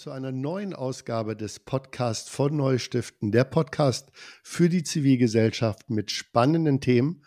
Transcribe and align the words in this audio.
Zu 0.00 0.12
einer 0.12 0.32
neuen 0.32 0.72
Ausgabe 0.72 1.36
des 1.36 1.60
Podcasts 1.60 2.30
von 2.30 2.56
Neustiften, 2.56 3.32
der 3.32 3.44
Podcast 3.44 4.08
für 4.42 4.70
die 4.70 4.82
Zivilgesellschaft 4.82 5.90
mit 5.90 6.10
spannenden 6.10 6.80
Themen 6.80 7.22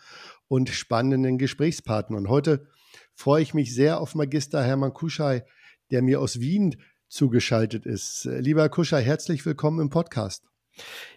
und 0.48 0.70
spannenden 0.70 1.38
Gesprächspartnern. 1.38 2.22
Und 2.22 2.28
heute 2.28 2.66
freue 3.14 3.44
ich 3.44 3.54
mich 3.54 3.72
sehr 3.72 4.00
auf 4.00 4.16
Magister 4.16 4.60
Hermann 4.64 4.92
Kuschei, 4.92 5.44
der 5.92 6.02
mir 6.02 6.20
aus 6.20 6.40
Wien 6.40 6.74
zugeschaltet 7.06 7.86
ist. 7.86 8.24
Lieber 8.24 8.68
Kuschei, 8.68 9.04
herzlich 9.04 9.46
willkommen 9.46 9.78
im 9.78 9.90
Podcast. 9.90 10.42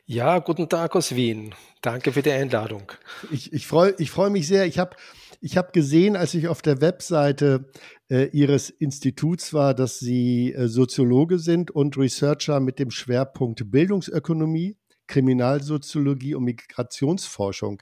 Ja, 0.06 0.38
guten 0.38 0.70
Tag 0.70 0.96
aus 0.96 1.16
Wien. 1.16 1.56
Danke 1.82 2.12
für 2.12 2.22
die 2.22 2.34
Einladung. 2.34 2.92
Ich, 3.32 3.52
ich 3.52 3.66
freue 3.66 3.96
ich 3.98 4.12
freu 4.12 4.30
mich 4.30 4.48
sehr. 4.48 4.68
Ich 4.68 4.78
habe 4.78 4.96
ich 5.42 5.58
hab 5.58 5.74
gesehen, 5.74 6.16
als 6.16 6.34
ich 6.34 6.48
auf 6.48 6.62
der 6.62 6.82
Webseite 6.82 7.70
äh, 8.10 8.26
Ihres 8.30 8.70
Instituts 8.70 9.54
war, 9.54 9.74
dass 9.74 10.00
Sie 10.00 10.54
äh, 10.54 10.68
Soziologe 10.68 11.40
sind 11.40 11.72
und 11.72 11.98
Researcher 11.98 12.60
mit 12.60 12.80
dem 12.80 12.92
Schwerpunkt 12.92 13.72
Bildungsökonomie, 13.72 14.78
Kriminalsoziologie 15.08 16.36
und 16.36 16.44
Migrationsforschung. 16.44 17.82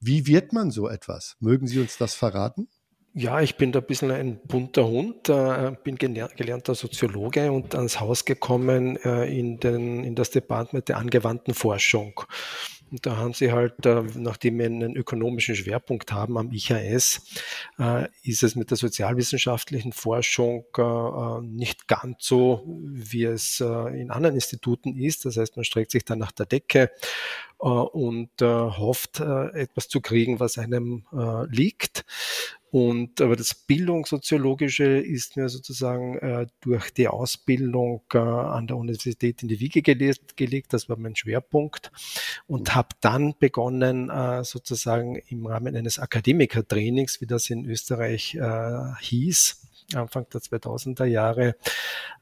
Wie 0.00 0.26
wird 0.26 0.52
man 0.52 0.70
so 0.70 0.88
etwas? 0.88 1.36
Mögen 1.40 1.66
Sie 1.66 1.80
uns 1.80 1.98
das 1.98 2.14
verraten? 2.14 2.68
Ja, 3.14 3.42
ich 3.42 3.56
bin 3.56 3.72
da 3.72 3.80
ein 3.80 3.86
bisschen 3.86 4.10
ein 4.10 4.40
bunter 4.46 4.86
Hund, 4.86 5.28
äh, 5.28 5.72
bin 5.84 5.96
gelernter 5.96 6.74
Soziologe 6.74 7.52
und 7.52 7.74
ans 7.74 8.00
Haus 8.00 8.24
gekommen 8.24 8.96
äh, 8.96 9.26
in, 9.26 9.60
den, 9.60 10.02
in 10.02 10.14
das 10.14 10.30
Department 10.30 10.88
der 10.88 10.96
angewandten 10.96 11.52
Forschung. 11.52 12.22
Und 12.92 13.04
da 13.06 13.16
haben 13.16 13.32
sie 13.32 13.50
halt, 13.50 13.84
äh, 13.84 14.02
nachdem 14.14 14.58
wir 14.58 14.66
einen 14.66 14.94
ökonomischen 14.94 15.56
Schwerpunkt 15.56 16.12
haben 16.12 16.38
am 16.38 16.52
IHS, 16.52 17.22
ist 18.22 18.42
es 18.42 18.54
mit 18.54 18.70
der 18.70 18.76
sozialwissenschaftlichen 18.76 19.92
Forschung 19.92 20.66
nicht 21.42 21.88
ganz 21.88 22.16
so, 22.20 22.62
wie 22.66 23.24
es 23.24 23.60
in 23.60 24.10
anderen 24.10 24.34
Instituten 24.34 24.96
ist. 24.96 25.24
Das 25.24 25.36
heißt, 25.38 25.56
man 25.56 25.64
streckt 25.64 25.90
sich 25.90 26.04
dann 26.04 26.18
nach 26.18 26.32
der 26.32 26.46
Decke 26.46 26.90
und 27.68 28.30
hofft, 28.40 29.20
etwas 29.20 29.88
zu 29.88 30.00
kriegen, 30.00 30.40
was 30.40 30.58
einem 30.58 31.04
liegt. 31.50 32.04
Und 32.72 33.20
aber 33.20 33.36
das 33.36 33.54
Bildungssoziologische 33.54 34.84
ist 34.98 35.36
mir 35.36 35.50
sozusagen 35.50 36.16
äh, 36.16 36.46
durch 36.62 36.90
die 36.90 37.06
Ausbildung 37.06 38.00
äh, 38.14 38.16
an 38.16 38.66
der 38.66 38.78
Universität 38.78 39.42
in 39.42 39.48
die 39.48 39.60
Wiege 39.60 39.82
gelegt. 39.82 40.38
gelegt. 40.38 40.72
Das 40.72 40.88
war 40.88 40.96
mein 40.96 41.14
Schwerpunkt 41.14 41.92
und 42.46 42.74
habe 42.74 42.88
dann 43.02 43.34
begonnen, 43.38 44.08
äh, 44.08 44.42
sozusagen 44.44 45.16
im 45.28 45.44
Rahmen 45.44 45.76
eines 45.76 45.98
Akademikertrainings, 45.98 47.20
wie 47.20 47.26
das 47.26 47.50
in 47.50 47.66
Österreich 47.66 48.36
äh, 48.36 48.94
hieß, 49.00 49.68
Anfang 49.96 50.26
der 50.32 50.40
2000er 50.40 51.04
Jahre 51.04 51.56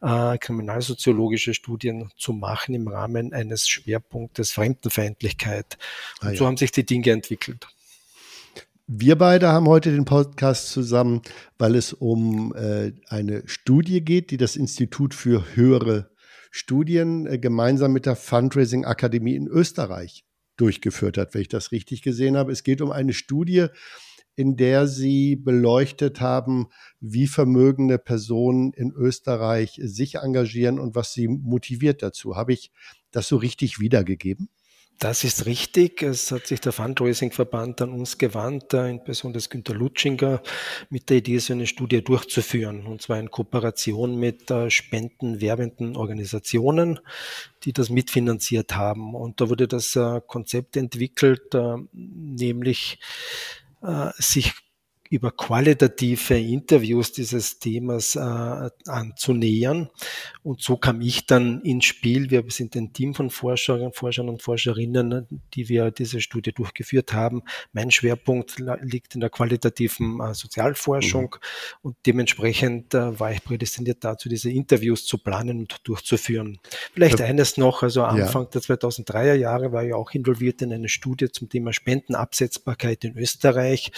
äh, 0.02 0.38
kriminalsoziologische 0.38 1.54
Studien 1.54 2.10
zu 2.16 2.32
machen 2.32 2.74
im 2.74 2.88
Rahmen 2.88 3.32
eines 3.32 3.68
Schwerpunktes 3.68 4.52
Fremdenfeindlichkeit. 4.52 5.78
Und 6.20 6.28
ah, 6.28 6.30
ja. 6.32 6.36
so 6.36 6.46
haben 6.46 6.56
sich 6.56 6.72
die 6.72 6.84
Dinge 6.84 7.10
entwickelt. 7.10 7.66
Wir 8.92 9.16
beide 9.16 9.48
haben 9.48 9.68
heute 9.68 9.92
den 9.92 10.04
Podcast 10.04 10.70
zusammen, 10.70 11.22
weil 11.58 11.76
es 11.76 11.92
um 11.92 12.52
äh, 12.56 12.92
eine 13.08 13.44
Studie 13.46 14.00
geht, 14.00 14.32
die 14.32 14.36
das 14.36 14.56
Institut 14.56 15.14
für 15.14 15.54
höhere 15.54 16.10
Studien 16.50 17.26
äh, 17.26 17.38
gemeinsam 17.38 17.92
mit 17.92 18.06
der 18.06 18.16
Fundraising 18.16 18.84
Akademie 18.84 19.36
in 19.36 19.46
Österreich 19.46 20.24
durchgeführt 20.56 21.18
hat, 21.18 21.34
wenn 21.34 21.42
ich 21.42 21.48
das 21.48 21.72
richtig 21.72 22.02
gesehen 22.02 22.36
habe. 22.36 22.52
Es 22.52 22.64
geht 22.64 22.80
um 22.82 22.90
eine 22.90 23.12
Studie, 23.12 23.66
in 24.40 24.56
der 24.56 24.86
sie 24.86 25.36
beleuchtet 25.36 26.22
haben, 26.22 26.68
wie 26.98 27.26
vermögende 27.26 27.98
Personen 27.98 28.72
in 28.72 28.90
Österreich 28.90 29.78
sich 29.84 30.14
engagieren 30.14 30.78
und 30.78 30.94
was 30.94 31.12
sie 31.12 31.28
motiviert 31.28 32.02
dazu. 32.02 32.36
Habe 32.36 32.54
ich 32.54 32.72
das 33.10 33.28
so 33.28 33.36
richtig 33.36 33.80
wiedergegeben? 33.80 34.48
Das 34.98 35.24
ist 35.24 35.46
richtig. 35.46 36.02
Es 36.02 36.30
hat 36.30 36.46
sich 36.46 36.60
der 36.60 36.72
Fundraising-Verband 36.72 37.80
an 37.80 37.90
uns 37.90 38.18
gewandt, 38.18 38.74
in 38.74 39.02
Person 39.02 39.32
des 39.32 39.48
Günter 39.48 39.72
Lutschinger, 39.72 40.42
mit 40.90 41.08
der 41.08 41.16
Idee, 41.18 41.38
so 41.38 41.54
eine 41.54 41.66
Studie 41.66 42.04
durchzuführen. 42.04 42.86
Und 42.86 43.00
zwar 43.00 43.18
in 43.18 43.30
Kooperation 43.30 44.16
mit 44.16 44.50
äh, 44.50 44.68
spendenwerbenden 44.68 45.96
Organisationen, 45.96 47.00
die 47.64 47.72
das 47.72 47.88
mitfinanziert 47.88 48.76
haben. 48.76 49.14
Und 49.14 49.40
da 49.40 49.48
wurde 49.48 49.68
das 49.68 49.96
äh, 49.96 50.20
Konzept 50.26 50.76
entwickelt, 50.76 51.54
äh, 51.54 51.76
nämlich 51.92 52.98
sich 54.18 54.52
über 55.10 55.32
qualitative 55.32 56.38
Interviews 56.38 57.10
dieses 57.10 57.58
Themas 57.58 58.14
äh, 58.14 58.70
anzunähern. 58.86 59.90
Und 60.44 60.62
so 60.62 60.76
kam 60.76 61.00
ich 61.00 61.26
dann 61.26 61.62
ins 61.62 61.86
Spiel. 61.86 62.30
Wir 62.30 62.44
sind 62.48 62.76
ein 62.76 62.92
Team 62.92 63.14
von 63.14 63.28
Forschern, 63.28 63.92
Forschern 63.92 64.28
und 64.28 64.40
Forscherinnen, 64.40 65.26
die 65.52 65.68
wir 65.68 65.90
diese 65.90 66.20
Studie 66.20 66.52
durchgeführt 66.52 67.12
haben. 67.12 67.42
Mein 67.72 67.90
Schwerpunkt 67.90 68.60
liegt 68.82 69.16
in 69.16 69.20
der 69.20 69.30
qualitativen 69.30 70.20
äh, 70.20 70.32
Sozialforschung 70.32 71.34
mhm. 71.34 71.78
und 71.82 71.96
dementsprechend 72.06 72.94
äh, 72.94 73.18
war 73.18 73.32
ich 73.32 73.42
prädestiniert 73.42 74.04
dazu, 74.04 74.28
diese 74.28 74.50
Interviews 74.50 75.06
zu 75.06 75.18
planen 75.18 75.58
und 75.58 75.80
durchzuführen. 75.82 76.60
Vielleicht 76.94 77.18
ja. 77.18 77.26
eines 77.26 77.56
noch, 77.56 77.82
also 77.82 78.04
Anfang 78.04 78.44
ja. 78.44 78.60
der 78.60 78.62
2003er 78.62 79.34
Jahre 79.34 79.72
war 79.72 79.84
ich 79.84 79.92
auch 79.92 80.12
involviert 80.12 80.62
in 80.62 80.72
eine 80.72 80.88
Studie 80.88 81.32
zum 81.32 81.48
Thema 81.48 81.72
Spendenabsetzbarkeit 81.72 83.02
in 83.02 83.18
Österreich 83.18 83.90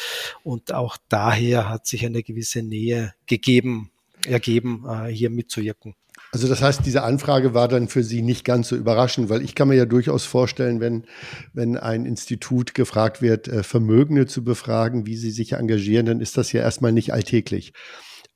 und 0.43 0.73
auch 0.73 0.97
daher 1.13 1.69
hat 1.69 1.87
sich 1.87 2.07
eine 2.07 2.23
gewisse 2.23 2.63
Nähe 2.63 3.13
gegeben, 3.27 3.91
ergeben, 4.27 4.85
äh, 4.89 5.09
hier 5.09 5.31
mitzuwirken. 5.31 5.95
Also 6.31 6.49
das 6.49 6.63
heißt, 6.63 6.87
diese 6.87 7.03
Anfrage 7.03 7.53
war 7.53 7.69
dann 7.69 7.89
für 7.89 8.03
Sie 8.03 8.23
nicht 8.23 8.45
ganz 8.45 8.69
so 8.69 8.77
überraschend, 8.77 9.29
weil 9.29 9.43
ich 9.43 9.55
kann 9.55 9.69
mir 9.69 9.75
ja 9.75 9.85
durchaus 9.85 10.25
vorstellen, 10.25 10.81
wenn, 10.81 11.05
wenn 11.53 11.77
ein 11.77 12.07
Institut 12.07 12.75
gefragt 12.75 13.21
wird, 13.21 13.49
äh, 13.49 13.63
Vermögende 13.63 14.27
zu 14.27 14.43
befragen, 14.43 15.05
wie 15.07 15.17
sie 15.17 15.31
sich 15.31 15.53
engagieren, 15.53 16.07
dann 16.07 16.21
ist 16.21 16.39
das 16.39 16.53
ja 16.53 16.63
erstmal 16.63 16.93
nicht 16.93 17.13
alltäglich. 17.13 17.75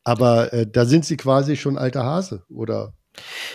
Aber 0.04 0.52
äh, 0.52 0.66
da 0.70 0.84
sind 0.84 1.04
Sie 1.04 1.16
quasi 1.16 1.56
schon 1.56 1.78
alter 1.78 2.04
Hase, 2.04 2.44
oder? 2.48 2.92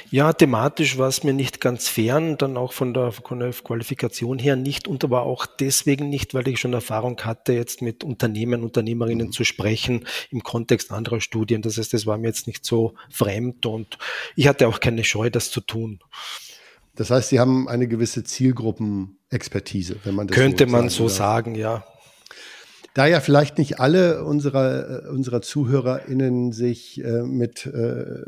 Ja, 0.09 0.33
thematisch 0.33 0.97
war 0.97 1.07
es 1.07 1.23
mir 1.23 1.33
nicht 1.33 1.61
ganz 1.61 1.87
fern, 1.87 2.37
dann 2.37 2.57
auch 2.57 2.73
von 2.73 2.93
der 2.93 3.11
Qualifikation 3.11 4.39
her 4.39 4.55
nicht 4.55 4.87
und 4.87 5.03
aber 5.03 5.23
auch 5.23 5.45
deswegen 5.45 6.09
nicht, 6.09 6.33
weil 6.33 6.47
ich 6.47 6.59
schon 6.59 6.73
Erfahrung 6.73 7.19
hatte, 7.21 7.53
jetzt 7.53 7.81
mit 7.81 8.03
Unternehmen, 8.03 8.63
Unternehmerinnen 8.63 9.27
mhm. 9.27 9.31
zu 9.31 9.43
sprechen 9.43 10.05
im 10.29 10.43
Kontext 10.43 10.91
anderer 10.91 11.21
Studien. 11.21 11.61
Das 11.61 11.77
heißt, 11.77 11.93
es 11.93 12.05
war 12.05 12.17
mir 12.17 12.27
jetzt 12.27 12.47
nicht 12.47 12.65
so 12.65 12.93
fremd 13.09 13.65
und 13.65 13.97
ich 14.35 14.47
hatte 14.47 14.67
auch 14.67 14.79
keine 14.79 15.03
Scheu, 15.03 15.29
das 15.29 15.51
zu 15.51 15.61
tun. 15.61 15.99
Das 16.95 17.09
heißt, 17.09 17.29
Sie 17.29 17.39
haben 17.39 17.67
eine 17.69 17.87
gewisse 17.87 18.23
Zielgruppenexpertise, 18.23 19.97
wenn 20.03 20.15
man 20.15 20.27
das 20.27 20.35
Könnte 20.35 20.65
so 20.65 20.71
man 20.71 20.89
so 20.89 21.07
darf. 21.07 21.13
sagen, 21.13 21.55
ja. 21.55 21.85
Da 22.93 23.05
ja 23.05 23.21
vielleicht 23.21 23.57
nicht 23.57 23.79
alle 23.79 24.25
unserer, 24.25 25.05
äh, 25.05 25.09
unserer 25.09 25.41
ZuhörerInnen 25.41 26.51
sich 26.51 27.01
äh, 27.01 27.23
mit 27.23 27.65
äh, 27.65 28.23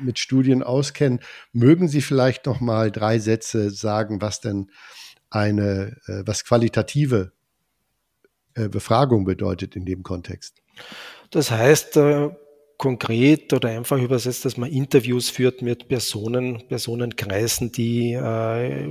mit 0.00 0.18
Studien 0.18 0.62
auskennen, 0.62 1.20
mögen 1.52 1.88
Sie 1.88 2.00
vielleicht 2.00 2.46
noch 2.46 2.60
mal 2.60 2.90
drei 2.90 3.18
Sätze 3.18 3.70
sagen, 3.70 4.20
was 4.20 4.40
denn 4.40 4.70
eine, 5.32 5.96
äh, 6.06 6.22
was 6.26 6.44
qualitative 6.44 7.32
äh, 8.54 8.68
Befragung 8.68 9.24
bedeutet 9.24 9.76
in 9.76 9.84
dem 9.84 10.02
Kontext? 10.02 10.62
Das 11.30 11.50
heißt, 11.50 11.96
äh, 11.96 12.30
konkret 12.76 13.52
oder 13.52 13.68
einfach 13.68 13.98
übersetzt, 13.98 14.44
dass 14.44 14.56
man 14.56 14.70
Interviews 14.70 15.30
führt 15.30 15.62
mit 15.62 15.86
Personen, 15.86 16.66
Personenkreisen, 16.66 17.70
die, 17.70 18.18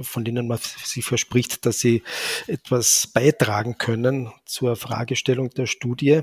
von 0.02 0.24
denen 0.24 0.48
man 0.48 0.60
sich 0.86 1.04
verspricht, 1.04 1.66
dass 1.66 1.82
sie 1.82 2.02
etwas 2.48 3.08
beitragen 3.14 3.78
können 3.78 4.32
zur 4.46 4.78
Fragestellung 4.78 5.50
der 5.50 5.66
Studie. 5.66 6.22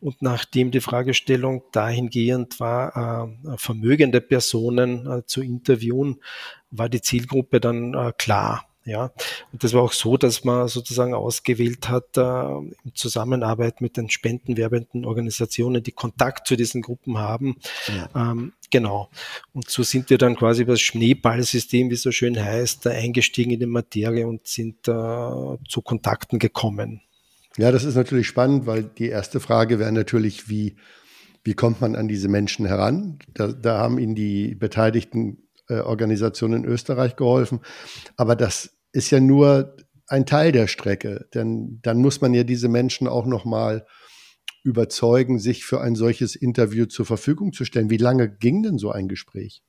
Und 0.00 0.22
nachdem 0.22 0.70
die 0.70 0.80
Fragestellung 0.80 1.62
dahingehend 1.72 2.60
war, 2.60 3.34
äh, 3.44 3.56
vermögende 3.56 4.20
Personen 4.20 5.06
äh, 5.06 5.26
zu 5.26 5.42
interviewen, 5.42 6.20
war 6.70 6.88
die 6.88 7.00
Zielgruppe 7.00 7.60
dann 7.60 7.94
äh, 7.94 8.12
klar. 8.16 8.64
Ja, 8.88 9.12
und 9.52 9.62
das 9.62 9.74
war 9.74 9.82
auch 9.82 9.92
so, 9.92 10.16
dass 10.16 10.44
man 10.44 10.66
sozusagen 10.66 11.12
ausgewählt 11.12 11.90
hat, 11.90 12.16
äh, 12.16 12.22
in 12.22 12.94
Zusammenarbeit 12.94 13.82
mit 13.82 13.98
den 13.98 14.08
spendenwerbenden 14.08 15.04
Organisationen, 15.04 15.82
die 15.82 15.92
Kontakt 15.92 16.48
zu 16.48 16.56
diesen 16.56 16.80
Gruppen 16.80 17.18
haben. 17.18 17.56
Ja. 17.88 18.30
Ähm, 18.30 18.54
genau. 18.70 19.10
Und 19.52 19.68
so 19.68 19.82
sind 19.82 20.08
wir 20.08 20.16
dann 20.16 20.36
quasi 20.36 20.62
über 20.62 20.72
das 20.72 20.80
Schneeballsystem, 20.80 21.90
wie 21.90 21.94
es 21.94 22.02
so 22.02 22.12
schön 22.12 22.42
heißt, 22.42 22.86
eingestiegen 22.86 23.50
in 23.50 23.60
die 23.60 23.66
Materie 23.66 24.26
und 24.26 24.46
sind 24.46 24.88
äh, 24.88 25.58
zu 25.68 25.82
Kontakten 25.82 26.38
gekommen. 26.38 27.02
Ja, 27.58 27.72
das 27.72 27.82
ist 27.82 27.96
natürlich 27.96 28.28
spannend, 28.28 28.66
weil 28.66 28.84
die 28.84 29.08
erste 29.08 29.40
Frage 29.40 29.80
wäre 29.80 29.90
natürlich, 29.90 30.48
wie, 30.48 30.76
wie 31.42 31.54
kommt 31.54 31.80
man 31.80 31.96
an 31.96 32.06
diese 32.06 32.28
Menschen 32.28 32.66
heran? 32.66 33.18
Da, 33.34 33.48
da 33.48 33.78
haben 33.78 33.98
Ihnen 33.98 34.14
die 34.14 34.54
beteiligten 34.54 35.48
äh, 35.68 35.80
Organisationen 35.80 36.62
in 36.62 36.70
Österreich 36.70 37.16
geholfen. 37.16 37.60
Aber 38.16 38.36
das 38.36 38.78
ist 38.92 39.10
ja 39.10 39.18
nur 39.18 39.76
ein 40.06 40.24
Teil 40.24 40.52
der 40.52 40.68
Strecke, 40.68 41.26
denn 41.34 41.80
dann 41.82 41.98
muss 41.98 42.20
man 42.20 42.32
ja 42.32 42.44
diese 42.44 42.68
Menschen 42.68 43.08
auch 43.08 43.26
noch 43.26 43.44
mal 43.44 43.84
überzeugen, 44.62 45.40
sich 45.40 45.64
für 45.64 45.80
ein 45.80 45.96
solches 45.96 46.36
Interview 46.36 46.86
zur 46.86 47.06
Verfügung 47.06 47.52
zu 47.52 47.64
stellen? 47.64 47.90
Wie 47.90 47.96
lange 47.96 48.28
ging 48.28 48.62
denn 48.62 48.78
so 48.78 48.92
ein 48.92 49.08
Gespräch? 49.08 49.62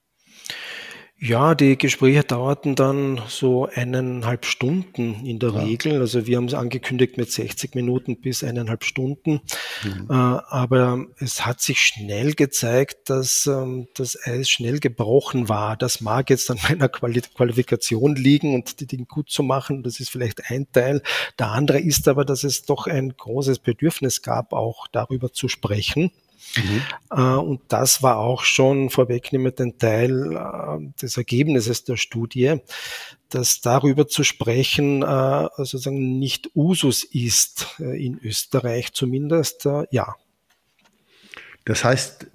Ja, 1.21 1.53
die 1.53 1.77
Gespräche 1.77 2.23
dauerten 2.23 2.75
dann 2.75 3.21
so 3.27 3.67
eineinhalb 3.67 4.45
Stunden 4.45 5.25
in 5.25 5.37
der 5.37 5.49
ja. 5.49 5.59
Regel. 5.59 5.99
Also 5.99 6.25
wir 6.25 6.37
haben 6.37 6.45
es 6.45 6.53
angekündigt 6.53 7.17
mit 7.17 7.29
60 7.29 7.75
Minuten 7.75 8.21
bis 8.21 8.41
eineinhalb 8.41 8.85
Stunden. 8.85 9.41
Mhm. 9.83 10.07
Äh, 10.09 10.13
aber 10.13 11.05
es 11.17 11.45
hat 11.45 11.59
sich 11.59 11.81
schnell 11.81 12.35
gezeigt, 12.35 13.09
dass 13.09 13.47
ähm, 13.47 13.89
das 13.95 14.17
Eis 14.23 14.49
schnell 14.49 14.79
gebrochen 14.79 15.49
war. 15.49 15.75
Das 15.75 15.99
mag 15.99 16.29
jetzt 16.29 16.49
an 16.49 16.59
meiner 16.69 16.87
Quali 16.87 17.19
Qualifikation 17.19 18.15
liegen 18.15 18.55
und 18.55 18.79
die 18.79 18.87
Dinge 18.87 19.05
gut 19.05 19.29
zu 19.29 19.43
machen. 19.43 19.83
Das 19.83 19.99
ist 19.99 20.09
vielleicht 20.09 20.49
ein 20.49 20.71
Teil. 20.71 21.01
Der 21.37 21.51
andere 21.51 21.81
ist 21.81 22.07
aber, 22.07 22.23
dass 22.23 22.45
es 22.45 22.63
doch 22.63 22.87
ein 22.87 23.13
großes 23.17 23.59
Bedürfnis 23.59 24.21
gab, 24.21 24.53
auch 24.53 24.87
darüber 24.87 25.33
zu 25.33 25.49
sprechen. 25.49 26.11
Mhm. 26.55 26.81
Äh, 27.11 27.21
und 27.21 27.61
das 27.67 28.01
war 28.03 28.17
auch 28.17 28.43
schon 28.43 28.89
vorwegnehmend 28.89 29.59
ein 29.61 29.77
Teil 29.77 30.33
äh, 30.33 31.01
des 31.01 31.17
Ergebnisses 31.17 31.83
der 31.83 31.97
Studie, 31.97 32.57
dass 33.29 33.61
darüber 33.61 34.07
zu 34.07 34.23
sprechen 34.23 35.03
äh, 35.03 35.47
sozusagen 35.57 36.19
nicht 36.19 36.49
Usus 36.55 37.03
ist, 37.03 37.79
in 37.79 38.19
Österreich 38.23 38.93
zumindest, 38.93 39.67
ja. 39.91 40.15
Das 41.65 41.83
heißt, 41.83 42.25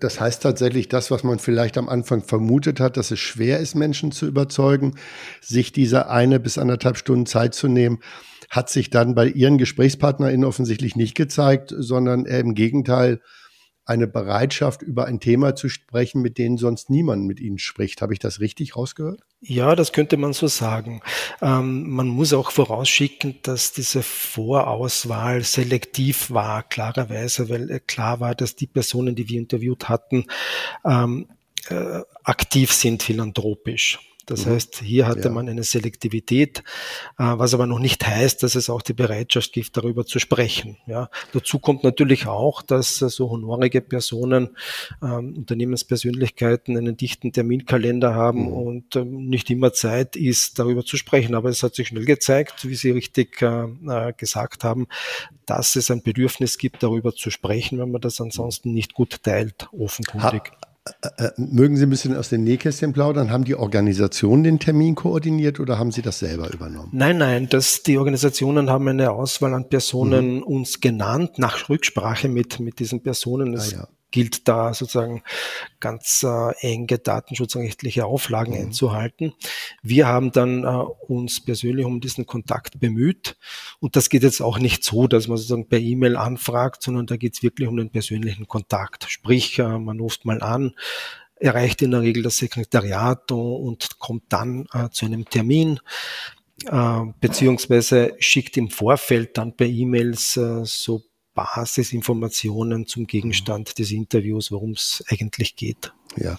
das 0.00 0.20
heißt 0.20 0.42
tatsächlich 0.42 0.88
das, 0.88 1.12
was 1.12 1.22
man 1.22 1.38
vielleicht 1.38 1.78
am 1.78 1.88
Anfang 1.88 2.24
vermutet 2.24 2.80
hat, 2.80 2.96
dass 2.96 3.12
es 3.12 3.20
schwer 3.20 3.60
ist, 3.60 3.76
Menschen 3.76 4.10
zu 4.10 4.26
überzeugen, 4.26 4.96
sich 5.40 5.70
diese 5.70 6.08
eine 6.08 6.40
bis 6.40 6.58
anderthalb 6.58 6.96
Stunden 6.96 7.26
Zeit 7.26 7.54
zu 7.54 7.68
nehmen, 7.68 8.00
hat 8.50 8.70
sich 8.70 8.90
dann 8.90 9.14
bei 9.14 9.28
Ihren 9.28 9.58
GesprächspartnerInnen 9.58 10.44
offensichtlich 10.44 10.96
nicht 10.96 11.14
gezeigt, 11.14 11.74
sondern 11.76 12.26
im 12.26 12.54
Gegenteil 12.54 13.20
eine 13.86 14.08
Bereitschaft, 14.08 14.82
über 14.82 15.06
ein 15.06 15.20
Thema 15.20 15.54
zu 15.54 15.68
sprechen, 15.68 16.20
mit 16.20 16.38
dem 16.38 16.58
sonst 16.58 16.90
niemand 16.90 17.24
mit 17.24 17.38
Ihnen 17.38 17.58
spricht. 17.58 18.02
Habe 18.02 18.12
ich 18.12 18.18
das 18.18 18.40
richtig 18.40 18.76
rausgehört? 18.76 19.20
Ja, 19.40 19.76
das 19.76 19.92
könnte 19.92 20.16
man 20.16 20.32
so 20.32 20.48
sagen. 20.48 21.02
Ähm, 21.40 21.88
man 21.88 22.08
muss 22.08 22.32
auch 22.32 22.50
vorausschicken, 22.50 23.36
dass 23.42 23.72
diese 23.72 24.02
Vorauswahl 24.02 25.42
selektiv 25.44 26.30
war, 26.32 26.64
klarerweise, 26.64 27.48
weil 27.48 27.70
äh, 27.70 27.78
klar 27.78 28.18
war, 28.18 28.34
dass 28.34 28.56
die 28.56 28.66
Personen, 28.66 29.14
die 29.14 29.28
wir 29.28 29.38
interviewt 29.38 29.88
hatten, 29.88 30.24
ähm, 30.84 31.28
äh, 31.68 32.00
aktiv 32.24 32.72
sind 32.72 33.04
philanthropisch. 33.04 34.00
Das 34.26 34.44
mhm. 34.44 34.50
heißt, 34.50 34.80
hier 34.80 35.06
hatte 35.06 35.28
ja. 35.28 35.30
man 35.30 35.48
eine 35.48 35.62
Selektivität, 35.62 36.58
äh, 37.18 37.24
was 37.24 37.54
aber 37.54 37.66
noch 37.66 37.78
nicht 37.78 38.06
heißt, 38.06 38.42
dass 38.42 38.56
es 38.56 38.68
auch 38.68 38.82
die 38.82 38.92
Bereitschaft 38.92 39.52
gibt, 39.52 39.76
darüber 39.76 40.04
zu 40.04 40.18
sprechen. 40.18 40.76
Ja. 40.86 41.08
Dazu 41.32 41.58
kommt 41.58 41.84
natürlich 41.84 42.26
auch, 42.26 42.62
dass 42.62 43.00
äh, 43.00 43.08
so 43.08 43.30
honorige 43.30 43.80
Personen, 43.80 44.56
ähm, 45.02 45.34
Unternehmenspersönlichkeiten 45.36 46.76
einen 46.76 46.96
dichten 46.96 47.32
Terminkalender 47.32 48.14
haben 48.14 48.46
mhm. 48.46 48.52
und 48.52 48.96
ähm, 48.96 49.28
nicht 49.28 49.48
immer 49.48 49.72
Zeit 49.72 50.16
ist, 50.16 50.58
darüber 50.58 50.84
zu 50.84 50.96
sprechen. 50.96 51.34
Aber 51.36 51.48
es 51.48 51.62
hat 51.62 51.76
sich 51.76 51.88
schnell 51.88 52.04
gezeigt, 52.04 52.68
wie 52.68 52.74
Sie 52.74 52.90
richtig 52.90 53.40
äh, 53.42 53.64
äh 53.88 54.12
gesagt 54.16 54.64
haben, 54.64 54.88
dass 55.46 55.76
es 55.76 55.90
ein 55.90 56.02
Bedürfnis 56.02 56.58
gibt, 56.58 56.82
darüber 56.82 57.14
zu 57.14 57.30
sprechen, 57.30 57.78
wenn 57.78 57.92
man 57.92 58.00
das 58.00 58.20
ansonsten 58.20 58.72
nicht 58.72 58.94
gut 58.94 59.22
teilt, 59.22 59.68
offenkundig. 59.72 60.50
Ha 60.50 60.75
äh, 61.02 61.30
mögen 61.36 61.76
Sie 61.76 61.84
ein 61.84 61.90
bisschen 61.90 62.16
aus 62.16 62.28
den 62.28 62.44
Nähkästchen 62.44 62.92
plaudern? 62.92 63.30
Haben 63.30 63.44
die 63.44 63.54
Organisationen 63.54 64.44
den 64.44 64.58
Termin 64.58 64.94
koordiniert 64.94 65.60
oder 65.60 65.78
haben 65.78 65.90
Sie 65.90 66.02
das 66.02 66.18
selber 66.18 66.52
übernommen? 66.52 66.90
Nein, 66.92 67.18
nein, 67.18 67.48
das, 67.48 67.82
die 67.82 67.98
Organisationen 67.98 68.70
haben 68.70 68.88
eine 68.88 69.10
Auswahl 69.10 69.54
an 69.54 69.68
Personen 69.68 70.36
mhm. 70.36 70.42
uns 70.42 70.80
genannt, 70.80 71.38
nach 71.38 71.68
Rücksprache 71.68 72.28
mit, 72.28 72.60
mit 72.60 72.78
diesen 72.78 73.02
Personen. 73.02 73.54
Es 73.54 73.74
ah, 73.74 73.78
ja 73.78 73.88
gilt 74.10 74.48
da 74.48 74.72
sozusagen 74.72 75.22
ganz 75.80 76.22
äh, 76.22 76.52
enge 76.60 76.98
datenschutzrechtliche 76.98 78.06
Auflagen 78.06 78.54
mhm. 78.54 78.66
einzuhalten. 78.66 79.32
Wir 79.82 80.06
haben 80.06 80.32
dann 80.32 80.64
äh, 80.64 80.66
uns 80.66 81.44
persönlich 81.44 81.84
um 81.84 82.00
diesen 82.00 82.26
Kontakt 82.26 82.80
bemüht 82.80 83.36
und 83.80 83.96
das 83.96 84.08
geht 84.08 84.22
jetzt 84.22 84.40
auch 84.40 84.58
nicht 84.58 84.84
so, 84.84 85.06
dass 85.06 85.28
man 85.28 85.36
sozusagen 85.36 85.68
per 85.68 85.80
E-Mail 85.80 86.16
anfragt, 86.16 86.82
sondern 86.82 87.06
da 87.06 87.16
geht 87.16 87.34
es 87.34 87.42
wirklich 87.42 87.68
um 87.68 87.76
den 87.76 87.90
persönlichen 87.90 88.46
Kontakt. 88.46 89.06
Sprich, 89.08 89.58
äh, 89.58 89.78
man 89.78 90.00
ruft 90.00 90.24
mal 90.24 90.42
an, 90.42 90.72
erreicht 91.36 91.82
in 91.82 91.90
der 91.90 92.00
Regel 92.00 92.22
das 92.22 92.38
Sekretariat 92.38 93.30
und 93.30 93.98
kommt 93.98 94.24
dann 94.30 94.66
äh, 94.72 94.88
zu 94.90 95.04
einem 95.04 95.26
Termin 95.26 95.80
äh, 96.64 97.00
beziehungsweise 97.20 98.14
schickt 98.18 98.56
im 98.56 98.70
Vorfeld 98.70 99.36
dann 99.36 99.56
per 99.56 99.66
E-Mails 99.66 100.36
äh, 100.36 100.64
so 100.64 101.02
Basisinformationen 101.36 102.86
zum 102.86 103.06
Gegenstand 103.06 103.78
des 103.78 103.92
Interviews, 103.92 104.50
worum 104.50 104.72
es 104.72 105.04
eigentlich 105.08 105.54
geht. 105.54 105.92
Ja. 106.16 106.36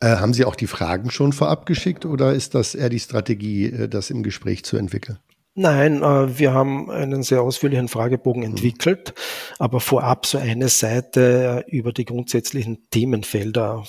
Äh, 0.00 0.16
haben 0.16 0.34
Sie 0.34 0.44
auch 0.44 0.56
die 0.56 0.66
Fragen 0.66 1.10
schon 1.10 1.32
vorab 1.32 1.66
geschickt 1.66 2.04
oder 2.06 2.32
ist 2.32 2.54
das 2.54 2.74
eher 2.74 2.88
die 2.88 2.98
Strategie, 2.98 3.66
äh, 3.66 3.88
das 3.88 4.10
im 4.10 4.22
Gespräch 4.22 4.64
zu 4.64 4.76
entwickeln? 4.76 5.18
Nein, 5.54 6.02
äh, 6.02 6.38
wir 6.38 6.54
haben 6.54 6.90
einen 6.90 7.22
sehr 7.22 7.42
ausführlichen 7.42 7.88
Fragebogen 7.88 8.42
mhm. 8.42 8.50
entwickelt, 8.50 9.12
aber 9.58 9.80
vorab 9.80 10.24
so 10.24 10.38
eine 10.38 10.68
Seite 10.68 11.64
über 11.68 11.92
die 11.92 12.06
grundsätzlichen 12.06 12.88
Themenfelder 12.90 13.84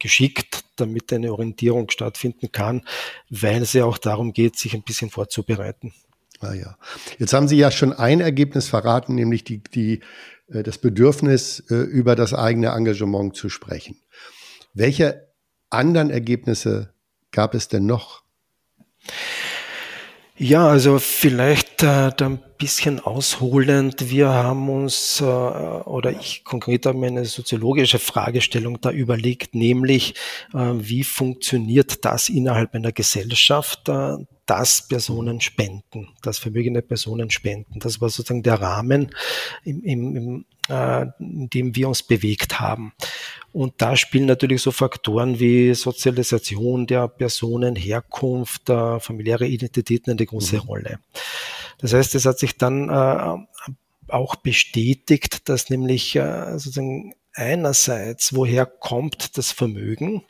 geschickt, 0.00 0.64
damit 0.76 1.12
eine 1.12 1.30
Orientierung 1.32 1.88
stattfinden 1.90 2.50
kann, 2.50 2.82
weil 3.30 3.62
es 3.62 3.74
ja 3.74 3.84
auch 3.84 3.98
darum 3.98 4.32
geht, 4.32 4.56
sich 4.56 4.74
ein 4.74 4.82
bisschen 4.82 5.10
vorzubereiten. 5.10 5.92
Ah 6.40 6.54
ja. 6.54 6.76
Jetzt 7.18 7.32
haben 7.32 7.48
Sie 7.48 7.56
ja 7.56 7.70
schon 7.70 7.92
ein 7.92 8.20
Ergebnis 8.20 8.68
verraten, 8.68 9.14
nämlich 9.14 9.44
die, 9.44 9.62
die, 9.62 10.00
äh, 10.48 10.62
das 10.62 10.78
Bedürfnis, 10.78 11.60
äh, 11.70 11.74
über 11.74 12.16
das 12.16 12.34
eigene 12.34 12.68
Engagement 12.68 13.36
zu 13.36 13.48
sprechen. 13.48 13.96
Welche 14.74 15.28
anderen 15.70 16.10
Ergebnisse 16.10 16.92
gab 17.30 17.54
es 17.54 17.68
denn 17.68 17.86
noch? 17.86 18.22
Ja, 20.36 20.66
also 20.66 20.98
vielleicht 20.98 21.84
äh, 21.84 22.10
da 22.16 22.26
ein 22.26 22.42
bisschen 22.58 22.98
ausholend. 22.98 24.10
Wir 24.10 24.30
haben 24.30 24.68
uns, 24.68 25.20
äh, 25.20 25.24
oder 25.24 26.10
ich 26.10 26.42
konkret 26.42 26.86
habe 26.86 26.98
mir 26.98 27.06
eine 27.06 27.24
soziologische 27.24 28.00
Fragestellung 28.00 28.80
da 28.80 28.90
überlegt, 28.90 29.54
nämlich 29.54 30.14
äh, 30.52 30.72
wie 30.72 31.04
funktioniert 31.04 32.04
das 32.04 32.28
innerhalb 32.28 32.74
einer 32.74 32.90
Gesellschaft, 32.90 33.88
äh, 33.88 34.16
dass 34.46 34.86
Personen 34.86 35.40
spenden, 35.40 36.08
dass 36.22 36.38
vermögende 36.38 36.82
Personen 36.82 37.30
spenden. 37.30 37.78
Das 37.80 38.00
war 38.00 38.10
sozusagen 38.10 38.42
der 38.42 38.60
Rahmen, 38.60 39.10
im, 39.64 39.82
im, 39.82 40.16
im, 40.16 40.44
äh, 40.68 41.06
in 41.18 41.48
dem 41.50 41.76
wir 41.76 41.88
uns 41.88 42.02
bewegt 42.02 42.60
haben. 42.60 42.92
Und 43.52 43.74
da 43.78 43.96
spielen 43.96 44.26
natürlich 44.26 44.62
so 44.62 44.70
Faktoren 44.70 45.38
wie 45.38 45.74
Sozialisation 45.74 46.86
der 46.86 47.08
Personen, 47.08 47.76
Herkunft, 47.76 48.68
äh, 48.68 49.00
familiäre 49.00 49.46
Identitäten 49.46 50.12
eine 50.12 50.26
große 50.26 50.56
mhm. 50.56 50.62
Rolle. 50.62 50.98
Das 51.78 51.92
heißt, 51.92 52.14
es 52.14 52.26
hat 52.26 52.38
sich 52.38 52.56
dann 52.56 52.88
äh, 52.88 53.72
auch 54.08 54.36
bestätigt, 54.36 55.48
dass 55.48 55.70
nämlich 55.70 56.16
äh, 56.16 56.58
sozusagen 56.58 57.14
einerseits, 57.34 58.34
woher 58.34 58.66
kommt 58.66 59.36
das 59.38 59.52
Vermögen, 59.52 60.22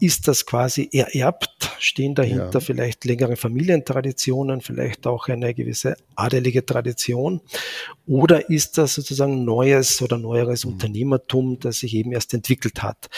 ist 0.00 0.26
das 0.26 0.46
quasi 0.46 0.88
ererbt? 0.90 1.76
Stehen 1.78 2.14
dahinter 2.14 2.54
ja. 2.54 2.60
vielleicht 2.60 3.04
längere 3.04 3.36
Familientraditionen, 3.36 4.62
vielleicht 4.62 5.06
auch 5.06 5.28
eine 5.28 5.52
gewisse 5.52 5.96
adelige 6.14 6.64
Tradition? 6.64 7.42
Oder 8.06 8.48
ist 8.48 8.78
das 8.78 8.94
sozusagen 8.94 9.44
neues 9.44 10.00
oder 10.00 10.16
neueres 10.18 10.64
mhm. 10.64 10.72
Unternehmertum, 10.72 11.60
das 11.60 11.80
sich 11.80 11.94
eben 11.94 12.12
erst 12.12 12.32
entwickelt 12.32 12.82
hat? 12.82 13.10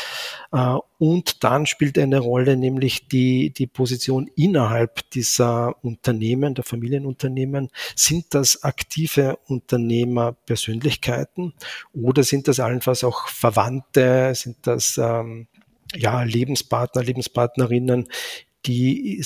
Äh, 0.53 0.79
und 0.99 1.45
dann 1.45 1.67
spielt 1.67 1.97
eine 1.99 2.19
Rolle 2.21 2.57
nämlich 2.57 3.09
die, 3.09 3.51
die 3.51 3.67
Position 3.67 4.31
innerhalb 4.37 5.11
dieser 5.11 5.85
Unternehmen, 5.85 6.55
der 6.55 6.65
Familienunternehmen. 6.65 7.69
Sind 7.97 8.35
das 8.35 8.63
aktive 8.63 9.39
Unternehmerpersönlichkeiten 9.47 11.55
oder 11.93 12.23
sind 12.23 12.47
das 12.49 12.61
allenfalls 12.61 13.03
auch 13.03 13.27
Verwandte? 13.29 14.33
Sind 14.35 14.59
das 14.63 14.99
ähm, 14.99 15.49
ja, 15.95 16.23
Lebenspartner, 16.23 17.03
Lebenspartnerinnen, 17.03 18.09
die, 18.67 19.25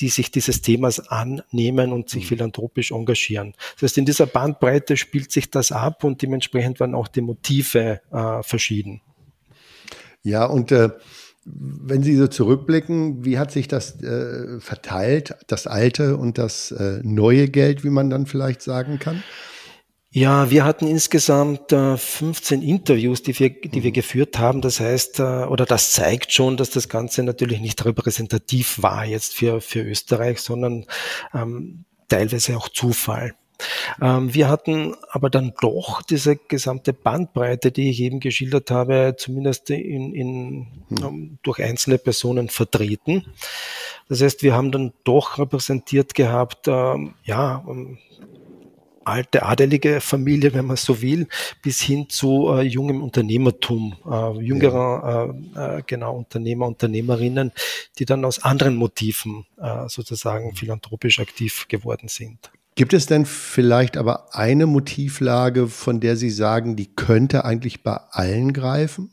die 0.00 0.08
sich 0.08 0.30
dieses 0.30 0.62
Themas 0.62 1.00
annehmen 1.08 1.92
und 1.92 2.08
sich 2.08 2.24
mhm. 2.24 2.28
philanthropisch 2.28 2.92
engagieren. 2.92 3.54
Das 3.74 3.82
heißt, 3.82 3.98
in 3.98 4.04
dieser 4.04 4.26
Bandbreite 4.26 4.96
spielt 4.96 5.32
sich 5.32 5.50
das 5.50 5.72
ab 5.72 6.04
und 6.04 6.22
dementsprechend 6.22 6.78
waren 6.78 6.94
auch 6.94 7.08
die 7.08 7.20
Motive 7.20 8.00
äh, 8.12 8.42
verschieden. 8.42 9.00
Ja, 10.22 10.44
und 10.44 10.72
äh, 10.72 10.90
wenn 11.44 12.02
Sie 12.02 12.16
so 12.16 12.26
zurückblicken, 12.26 13.24
wie 13.24 13.38
hat 13.38 13.52
sich 13.52 13.68
das 13.68 14.02
äh, 14.02 14.58
verteilt, 14.60 15.36
das 15.46 15.66
alte 15.66 16.16
und 16.16 16.38
das 16.38 16.72
äh, 16.72 17.00
neue 17.04 17.48
Geld, 17.48 17.84
wie 17.84 17.90
man 17.90 18.10
dann 18.10 18.26
vielleicht 18.26 18.62
sagen 18.62 18.98
kann? 18.98 19.22
Ja, 20.16 20.50
wir 20.50 20.64
hatten 20.64 20.86
insgesamt 20.86 21.72
äh, 21.72 21.98
15 21.98 22.62
Interviews, 22.62 23.22
die 23.22 23.38
wir, 23.38 23.50
die 23.50 23.82
wir 23.82 23.90
mhm. 23.90 23.94
geführt 23.94 24.38
haben. 24.38 24.62
Das 24.62 24.80
heißt, 24.80 25.20
äh, 25.20 25.44
oder 25.44 25.66
das 25.66 25.92
zeigt 25.92 26.32
schon, 26.32 26.56
dass 26.56 26.70
das 26.70 26.88
Ganze 26.88 27.22
natürlich 27.22 27.60
nicht 27.60 27.84
repräsentativ 27.84 28.82
war 28.82 29.04
jetzt 29.04 29.34
für, 29.34 29.60
für 29.60 29.82
Österreich, 29.82 30.40
sondern 30.40 30.86
ähm, 31.34 31.84
teilweise 32.08 32.56
auch 32.56 32.70
Zufall. 32.70 33.34
Ähm, 34.00 34.32
wir 34.32 34.48
hatten 34.48 34.94
aber 35.10 35.28
dann 35.28 35.52
doch 35.60 36.00
diese 36.00 36.36
gesamte 36.36 36.94
Bandbreite, 36.94 37.70
die 37.70 37.90
ich 37.90 38.00
eben 38.00 38.18
geschildert 38.18 38.70
habe, 38.70 39.16
zumindest 39.18 39.68
in, 39.68 40.14
in, 40.14 40.66
hm. 40.98 41.38
durch 41.42 41.62
einzelne 41.62 41.98
Personen 41.98 42.48
vertreten. 42.48 43.26
Das 44.08 44.22
heißt, 44.22 44.42
wir 44.42 44.54
haben 44.54 44.72
dann 44.72 44.94
doch 45.04 45.36
repräsentiert 45.38 46.14
gehabt, 46.14 46.68
ähm, 46.68 47.16
ja, 47.22 47.62
ähm, 47.68 47.98
alte 49.06 49.44
adelige 49.44 50.00
Familie, 50.00 50.52
wenn 50.54 50.66
man 50.66 50.76
so 50.76 51.00
will, 51.00 51.28
bis 51.62 51.80
hin 51.80 52.08
zu 52.08 52.48
äh, 52.52 52.62
jungem 52.62 53.02
Unternehmertum, 53.02 53.96
äh, 54.04 54.42
jüngerer 54.42 55.34
äh, 55.54 55.78
äh, 55.78 55.82
genau 55.86 56.16
Unternehmer, 56.16 56.66
Unternehmerinnen, 56.66 57.52
die 57.98 58.04
dann 58.04 58.24
aus 58.24 58.42
anderen 58.42 58.76
Motiven 58.76 59.46
äh, 59.58 59.88
sozusagen 59.88 60.54
philanthropisch 60.54 61.20
aktiv 61.20 61.66
geworden 61.68 62.08
sind. 62.08 62.50
Gibt 62.74 62.92
es 62.92 63.06
denn 63.06 63.24
vielleicht 63.24 63.96
aber 63.96 64.34
eine 64.34 64.66
Motivlage, 64.66 65.66
von 65.66 65.98
der 66.00 66.16
Sie 66.16 66.28
sagen, 66.28 66.76
die 66.76 66.94
könnte 66.94 67.46
eigentlich 67.46 67.82
bei 67.82 67.96
allen 68.10 68.52
greifen? 68.52 69.10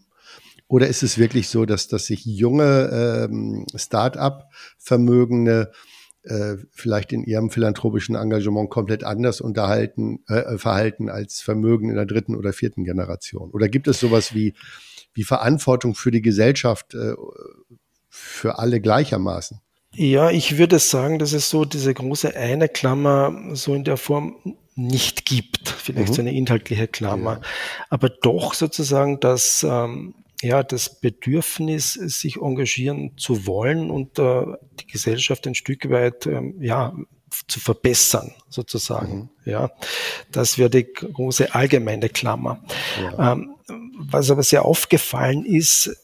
Oder 0.67 0.87
ist 0.87 1.03
es 1.03 1.17
wirklich 1.17 1.49
so, 1.49 1.65
dass, 1.65 1.87
dass 1.87 2.07
sich 2.07 2.25
junge 2.25 3.29
ähm, 3.29 3.65
Start-up-Vermögende 3.75 5.71
äh, 5.71 5.75
vielleicht 6.71 7.11
in 7.11 7.23
ihrem 7.23 7.49
philanthropischen 7.49 8.15
Engagement 8.15 8.69
komplett 8.69 9.03
anders 9.03 9.41
unterhalten, 9.41 10.23
äh, 10.27 10.57
verhalten 10.57 11.09
als 11.09 11.41
Vermögen 11.41 11.89
in 11.89 11.95
der 11.95 12.05
dritten 12.05 12.35
oder 12.35 12.53
vierten 12.53 12.83
Generation? 12.83 13.51
Oder 13.51 13.67
gibt 13.67 13.87
es 13.87 13.99
sowas 13.99 14.33
wie, 14.33 14.53
wie 15.13 15.23
Verantwortung 15.23 15.95
für 15.95 16.11
die 16.11 16.21
Gesellschaft 16.21 16.93
äh, 16.93 17.13
für 18.09 18.59
alle 18.59 18.79
gleichermaßen? 18.79 19.59
Ja, 19.95 20.31
ich 20.31 20.57
würde 20.57 20.79
sagen, 20.79 21.19
dass 21.19 21.33
es 21.33 21.49
so 21.49 21.65
diese 21.65 21.93
große 21.93 22.35
eine 22.35 22.67
Klammer 22.67 23.53
so 23.53 23.75
in 23.75 23.83
der 23.83 23.97
Form 23.97 24.55
nicht 24.75 25.25
gibt, 25.25 25.69
vielleicht 25.69 26.09
mhm. 26.09 26.13
so 26.13 26.21
eine 26.21 26.33
inhaltliche 26.33 26.87
Klammer, 26.87 27.33
ja. 27.33 27.41
aber 27.89 28.09
doch 28.09 28.55
sozusagen, 28.55 29.19
dass 29.19 29.63
ähm, 29.67 30.15
ja, 30.43 30.61
das 30.63 30.99
Bedürfnis, 30.99 31.93
sich 31.93 32.37
engagieren 32.37 33.17
zu 33.17 33.47
wollen 33.47 33.89
und 33.89 34.19
äh, 34.19 34.45
die 34.79 34.87
Gesellschaft 34.87 35.47
ein 35.47 35.55
Stück 35.55 35.89
weit 35.89 36.25
ähm, 36.25 36.55
ja, 36.59 36.93
zu 37.47 37.59
verbessern, 37.59 38.33
sozusagen. 38.49 39.29
Mhm. 39.45 39.51
Ja, 39.51 39.71
das 40.31 40.57
wäre 40.57 40.69
die 40.69 40.83
große 40.83 41.55
allgemeine 41.55 42.09
Klammer. 42.09 42.63
Ja. 43.01 43.31
Ähm, 43.33 43.55
was 43.97 44.29
aber 44.29 44.43
sehr 44.43 44.65
aufgefallen 44.65 45.45
ist, 45.45 45.95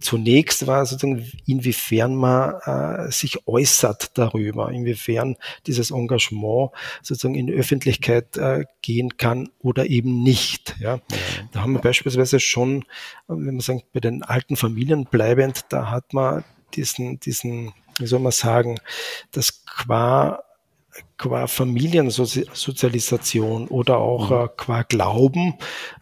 Zunächst 0.00 0.66
war 0.66 0.84
sozusagen, 0.84 1.30
inwiefern 1.46 2.14
man 2.14 2.54
äh, 2.64 3.10
sich 3.10 3.46
äußert 3.46 4.16
darüber, 4.18 4.70
inwiefern 4.70 5.36
dieses 5.66 5.90
Engagement 5.90 6.70
sozusagen 7.02 7.34
in 7.34 7.46
die 7.46 7.54
Öffentlichkeit 7.54 8.36
äh, 8.36 8.64
gehen 8.82 9.16
kann 9.16 9.48
oder 9.60 9.86
eben 9.86 10.22
nicht. 10.22 10.76
Ja. 10.80 11.00
Da 11.52 11.62
haben 11.62 11.72
wir 11.72 11.80
beispielsweise 11.80 12.40
schon, 12.40 12.84
wenn 13.26 13.54
man 13.56 13.60
sagt, 13.60 13.92
bei 13.92 14.00
den 14.00 14.22
alten 14.22 14.56
Familien 14.56 15.04
bleibend, 15.04 15.64
da 15.70 15.90
hat 15.90 16.12
man 16.12 16.44
diesen, 16.74 17.18
diesen, 17.20 17.72
wie 17.98 18.06
soll 18.06 18.20
man 18.20 18.32
sagen, 18.32 18.78
das 19.32 19.64
qua 19.64 20.42
qua 21.18 21.46
Familiensozialisation 21.46 23.68
oder 23.68 23.98
auch 23.98 24.30
mhm. 24.30 24.36
äh, 24.36 24.48
qua 24.56 24.82
Glauben 24.82 25.54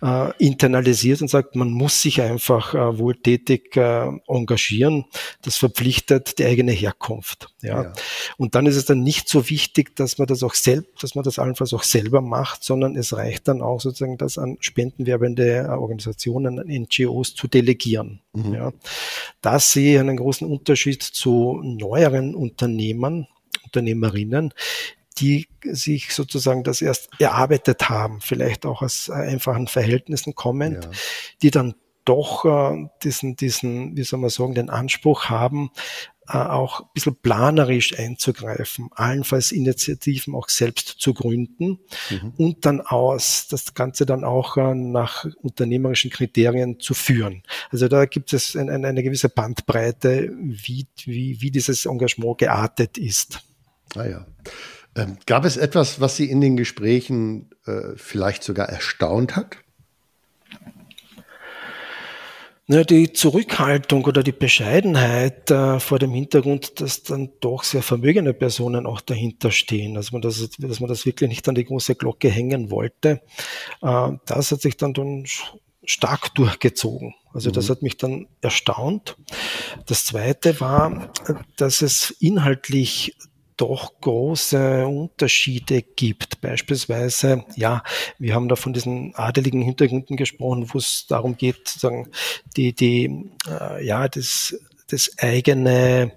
äh, 0.03 0.33
internalisiert 0.39 1.23
und 1.23 1.29
sagt, 1.29 1.55
man 1.55 1.71
muss 1.71 2.03
sich 2.03 2.21
einfach 2.21 2.75
äh, 2.75 2.99
wohltätig 2.99 3.77
äh, 3.77 4.09
engagieren. 4.27 5.05
Das 5.43 5.57
verpflichtet 5.57 6.39
die 6.39 6.45
eigene 6.45 6.73
Herkunft. 6.73 7.55
Ja. 7.63 7.85
ja. 7.85 7.93
Und 8.39 8.57
dann 8.57 8.67
ist 8.67 8.75
es 8.77 8.87
dann 8.87 9.05
nicht 9.05 9.29
so 9.29 9.49
wichtig, 9.51 9.95
dass 9.95 10.19
man 10.19 10.27
das 10.27 10.43
auch 10.43 10.55
selbst, 10.55 11.01
dass 11.03 11.15
man 11.15 11.23
das 11.23 11.39
allenfalls 11.39 11.73
auch 11.75 11.85
selber 11.85 12.21
macht, 12.21 12.65
sondern 12.65 12.97
es 12.97 13.17
reicht 13.17 13.47
dann 13.47 13.63
auch 13.63 13.81
sozusagen, 13.81 14.19
das 14.19 14.37
an 14.37 14.57
spendenwerbende 14.59 15.59
äh, 15.59 15.69
Organisationen, 15.69 16.59
an 16.59 16.67
NGOs 16.67 17.37
zu 17.37 17.47
delegieren. 17.47 18.21
Mhm. 18.33 18.55
Ja. 18.55 18.73
Das 19.43 19.71
sehe 19.71 19.95
ich 19.95 20.01
einen 20.01 20.17
großen 20.17 20.49
Unterschied 20.49 21.05
zu 21.05 21.61
neueren 21.63 22.35
Unternehmen, 22.35 23.29
Unternehmerinnen, 23.75 24.55
die 25.19 25.49
sich 25.65 26.15
sozusagen 26.15 26.65
das 26.65 26.83
erst 26.83 27.09
erarbeitet 27.19 27.89
haben, 27.89 28.21
vielleicht 28.21 28.67
auch 28.67 28.83
aus 28.83 29.11
einfachen 29.11 29.67
Verhältnissen 29.67 30.35
kommen, 30.35 30.75
ja. 30.75 30.81
die 31.43 31.51
dann 31.51 31.75
doch 32.05 32.45
äh, 32.45 32.87
diesen, 33.03 33.37
diesen, 33.37 33.97
wie 33.97 34.05
soll 34.05 34.21
man 34.21 34.31
sagen, 34.31 34.55
den 34.55 34.69
Anspruch 34.69 35.27
haben, 35.31 35.71
äh, 36.29 36.37
auch 36.37 36.81
ein 36.81 36.87
bisschen 36.93 37.17
planerisch 37.17 37.99
einzugreifen, 37.99 38.91
allenfalls 38.95 39.53
Initiativen 39.53 40.35
auch 40.35 40.49
selbst 40.51 40.97
zu 40.99 41.15
gründen 41.15 41.79
mhm. 42.11 42.33
und 42.37 42.67
dann 42.67 42.83
aus, 42.83 43.47
das 43.49 43.73
Ganze 43.73 44.05
dann 44.05 44.25
auch 44.25 44.57
äh, 44.57 44.75
nach 44.75 45.25
unternehmerischen 45.41 46.11
Kriterien 46.11 46.79
zu 46.79 46.93
führen. 46.93 47.43
Also 47.71 47.89
da 47.89 48.05
gibt 48.05 48.33
es 48.35 48.57
ein, 48.57 48.69
ein, 48.69 48.85
eine 48.85 49.03
gewisse 49.03 49.31
Bandbreite, 49.31 50.31
wie, 50.39 50.87
wie, 51.05 51.41
wie 51.41 51.51
dieses 51.51 51.87
Engagement 51.87 52.37
geartet 52.37 52.99
ist. 52.99 53.41
Ah 53.95 54.07
ja. 54.07 54.27
Ähm, 54.97 55.19
gab 55.27 55.45
es 55.45 55.57
etwas, 55.57 56.01
was 56.01 56.17
Sie 56.17 56.31
in 56.31 56.41
den 56.41 56.57
Gesprächen 56.57 57.51
äh, 57.67 57.97
vielleicht 57.97 58.45
sogar 58.45 58.69
erstaunt 58.69 59.37
hat? 59.37 59.59
Ja, 62.67 62.83
die 62.83 63.13
Zurückhaltung 63.13 64.07
oder 64.07 64.23
die 64.23 64.33
Bescheidenheit 64.33 65.51
äh, 65.51 65.79
vor 65.81 65.99
dem 65.99 66.13
Hintergrund, 66.13 66.81
dass 66.81 67.03
dann 67.03 67.31
doch 67.41 67.63
sehr 67.63 67.83
vermögende 67.83 68.33
Personen 68.33 68.87
auch 68.87 69.03
dahinter 69.03 69.51
stehen, 69.51 69.95
dass 69.95 70.13
man 70.13 70.23
das, 70.23 70.49
dass 70.59 70.81
man 70.81 70.89
das 70.89 71.05
wirklich 71.05 71.29
nicht 71.29 71.47
an 71.47 71.57
die 71.57 71.67
große 71.67 71.95
Glocke 71.95 72.31
hängen 72.31 72.71
wollte, 72.71 73.21
äh, 73.83 74.13
das 74.25 74.51
hat 74.51 74.63
sich 74.63 74.79
dann, 74.79 74.95
dann 74.95 75.27
stark 75.85 76.35
durchgezogen. 76.37 77.15
Also 77.35 77.51
das 77.51 77.69
mhm. 77.69 77.73
hat 77.73 77.83
mich 77.83 77.99
dann 77.99 78.29
erstaunt. 78.41 79.19
Das 79.85 80.07
Zweite 80.07 80.59
war, 80.59 81.13
dass 81.59 81.83
es 81.83 82.13
inhaltlich 82.19 83.15
doch 83.57 84.01
große 84.01 84.87
Unterschiede 84.87 85.83
gibt. 85.83 86.41
Beispielsweise, 86.41 87.45
ja, 87.57 87.83
wir 88.19 88.35
haben 88.35 88.49
da 88.49 88.57
von 88.57 88.73
diesen 88.73 89.15
adeligen 89.15 89.63
Hintergründen 89.63 90.17
gesprochen, 90.17 90.69
wo 90.73 90.79
es 90.79 91.07
darum 91.09 91.37
geht, 91.37 91.69
sozusagen 91.69 92.11
die, 92.57 92.73
die, 92.73 93.31
äh, 93.49 93.85
ja, 93.85 94.09
das, 94.09 94.57
das 94.89 95.11
eigene, 95.19 96.13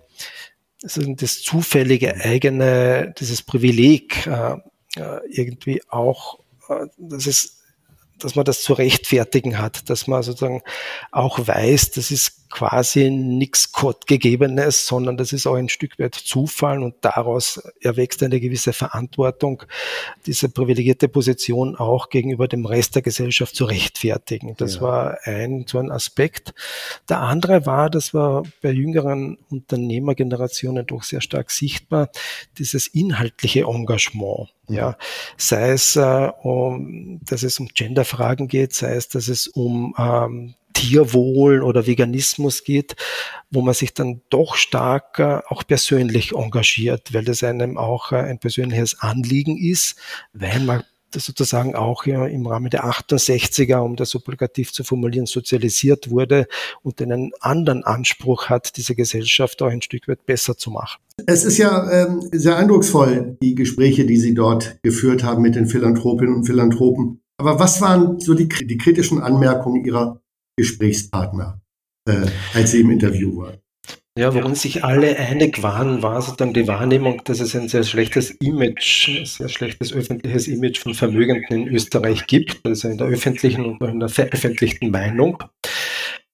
das 0.82 1.42
zufällige 1.42 2.16
eigene, 2.16 3.14
dieses 3.20 3.42
Privileg 3.42 4.28
äh, 4.28 4.58
äh 4.96 5.20
irgendwie 5.30 5.82
auch, 5.90 6.40
äh, 6.70 6.88
dass 6.98 7.28
es 7.28 7.58
dass 8.20 8.36
man 8.36 8.46
das 8.46 8.64
zu 8.64 8.74
rechtfertigen 8.74 9.60
hat, 9.60 9.90
dass 9.92 10.08
man 10.08 10.24
sozusagen 10.24 10.64
auch 11.12 11.48
weiß, 11.48 11.92
das 11.92 12.10
ist 12.12 12.47
quasi 12.50 13.10
nichts 13.10 13.72
Gottgegebenes, 13.72 14.88
sondern 14.88 15.18
das 15.18 15.34
ist 15.34 15.48
auch 15.48 15.56
ein 15.56 15.70
Stück 15.70 16.00
weit 16.00 16.16
Zufall 16.16 16.82
und 16.84 16.96
daraus 17.02 17.62
erwächst 17.82 18.24
eine 18.24 18.40
gewisse 18.40 18.74
Verantwortung, 18.74 19.64
diese 20.26 20.50
privilegierte 20.50 21.08
Position 21.08 21.76
auch 21.76 22.10
gegenüber 22.10 22.48
dem 22.48 22.66
Rest 22.66 22.96
der 22.96 23.02
Gesellschaft 23.02 23.56
zu 23.56 23.66
rechtfertigen. 23.66 24.56
Das 24.58 24.76
ja. 24.76 24.82
war 24.82 25.18
ein, 25.24 25.66
so 25.68 25.80
ein 25.80 25.92
Aspekt. 25.92 26.54
Der 27.10 27.20
andere 27.20 27.66
war, 27.66 27.90
das 27.90 28.14
war 28.14 28.44
bei 28.62 28.72
jüngeren 28.72 29.38
Unternehmergenerationen 29.50 30.86
doch 30.86 31.04
sehr 31.04 31.22
stark 31.22 31.52
sichtbar, 31.52 32.10
dieses 32.58 32.88
inhaltliche 32.88 33.62
Engagement. 33.62 34.50
Ja, 34.70 34.98
sei 35.38 35.70
es, 35.70 35.96
äh, 35.96 36.32
um, 36.44 37.22
dass 37.24 37.44
es 37.44 37.58
um 37.60 37.68
Genderfragen 37.68 38.50
geht, 38.50 38.74
sei 38.74 38.96
es, 38.96 39.08
dass 39.08 39.30
es 39.30 39.48
um 39.48 39.96
ähm, 39.98 40.56
Tierwohl 40.78 41.64
oder 41.64 41.88
Veganismus 41.88 42.64
geht, 42.64 42.96
wo 43.50 43.62
man 43.62 43.74
sich 43.74 43.96
dann 43.96 44.22
doch 44.30 44.56
stark 44.56 45.20
auch 45.50 45.66
persönlich 45.66 46.34
engagiert, 46.34 47.14
weil 47.16 47.26
das 47.26 47.44
einem 47.44 47.80
auch 47.80 48.12
äh, 48.12 48.18
ein 48.18 48.38
persönliches 48.38 49.00
Anliegen 49.02 49.58
ist, 49.58 49.96
weil 50.34 50.60
man 50.60 50.84
sozusagen 51.16 51.74
auch 51.74 52.06
im 52.06 52.46
Rahmen 52.46 52.70
der 52.70 52.86
68er, 52.86 53.78
um 53.78 53.96
das 53.96 54.14
obligativ 54.14 54.72
zu 54.72 54.84
formulieren, 54.84 55.26
sozialisiert 55.26 56.12
wurde 56.12 56.48
und 56.84 57.02
einen 57.02 57.32
anderen 57.40 57.84
Anspruch 57.84 58.50
hat, 58.50 58.78
diese 58.78 58.94
Gesellschaft 58.94 59.62
auch 59.62 59.68
ein 59.68 59.82
Stück 59.82 60.08
weit 60.08 60.26
besser 60.26 60.58
zu 60.58 60.70
machen. 60.70 61.00
Es 61.26 61.44
ist 61.44 61.58
ja 61.58 61.90
ähm, 61.90 62.30
sehr 62.34 62.58
eindrucksvoll, 62.58 63.38
die 63.42 63.56
Gespräche, 63.56 64.06
die 64.06 64.18
Sie 64.18 64.36
dort 64.36 64.78
geführt 64.84 65.24
haben 65.24 65.42
mit 65.42 65.56
den 65.56 65.68
Philanthropinnen 65.68 66.36
und 66.36 66.46
Philanthropen. 66.46 67.22
Aber 67.38 67.58
was 67.58 67.82
waren 67.82 68.20
so 68.20 68.34
die, 68.34 68.48
die 68.48 68.78
kritischen 68.78 69.22
Anmerkungen 69.22 69.86
Ihrer 69.86 70.22
Gesprächspartner, 70.58 71.62
äh, 72.10 72.26
als 72.54 72.72
Sie 72.72 72.82
im 72.82 72.92
Interview 72.92 73.38
waren? 73.38 73.60
Ja, 74.18 74.34
worin 74.34 74.56
sich 74.56 74.84
alle 74.84 75.16
einig 75.16 75.62
waren, 75.62 76.02
war 76.02 76.20
sozusagen 76.24 76.54
die 76.54 76.68
Wahrnehmung, 76.68 77.22
dass 77.26 77.40
es 77.40 77.56
ein 77.56 77.68
sehr 77.68 77.84
schlechtes 77.84 78.32
Image, 78.32 79.10
ein 79.10 79.26
sehr 79.26 79.48
schlechtes 79.48 79.94
öffentliches 79.94 80.48
Image 80.48 80.80
von 80.80 80.96
Vermögenden 80.96 81.68
in 81.68 81.68
Österreich 81.68 82.26
gibt, 82.26 82.66
also 82.66 82.88
in 82.88 82.98
der 82.98 83.08
öffentlichen 83.08 83.64
und 83.64 83.82
in 83.84 84.00
der 84.00 84.10
veröffentlichten 84.10 84.90
Meinung. 84.90 85.44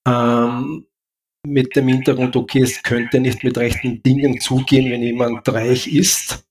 Ähm, 0.07 0.85
mit 1.45 1.75
dem 1.75 1.89
Hintergrund, 1.89 2.35
okay, 2.35 2.61
es 2.61 2.81
könnte 2.83 3.19
nicht 3.19 3.43
mit 3.43 3.57
rechten 3.57 4.01
Dingen 4.01 4.39
zugehen, 4.39 4.91
wenn 4.91 5.03
jemand 5.03 5.47
reich 5.49 5.87
ist. 5.93 6.45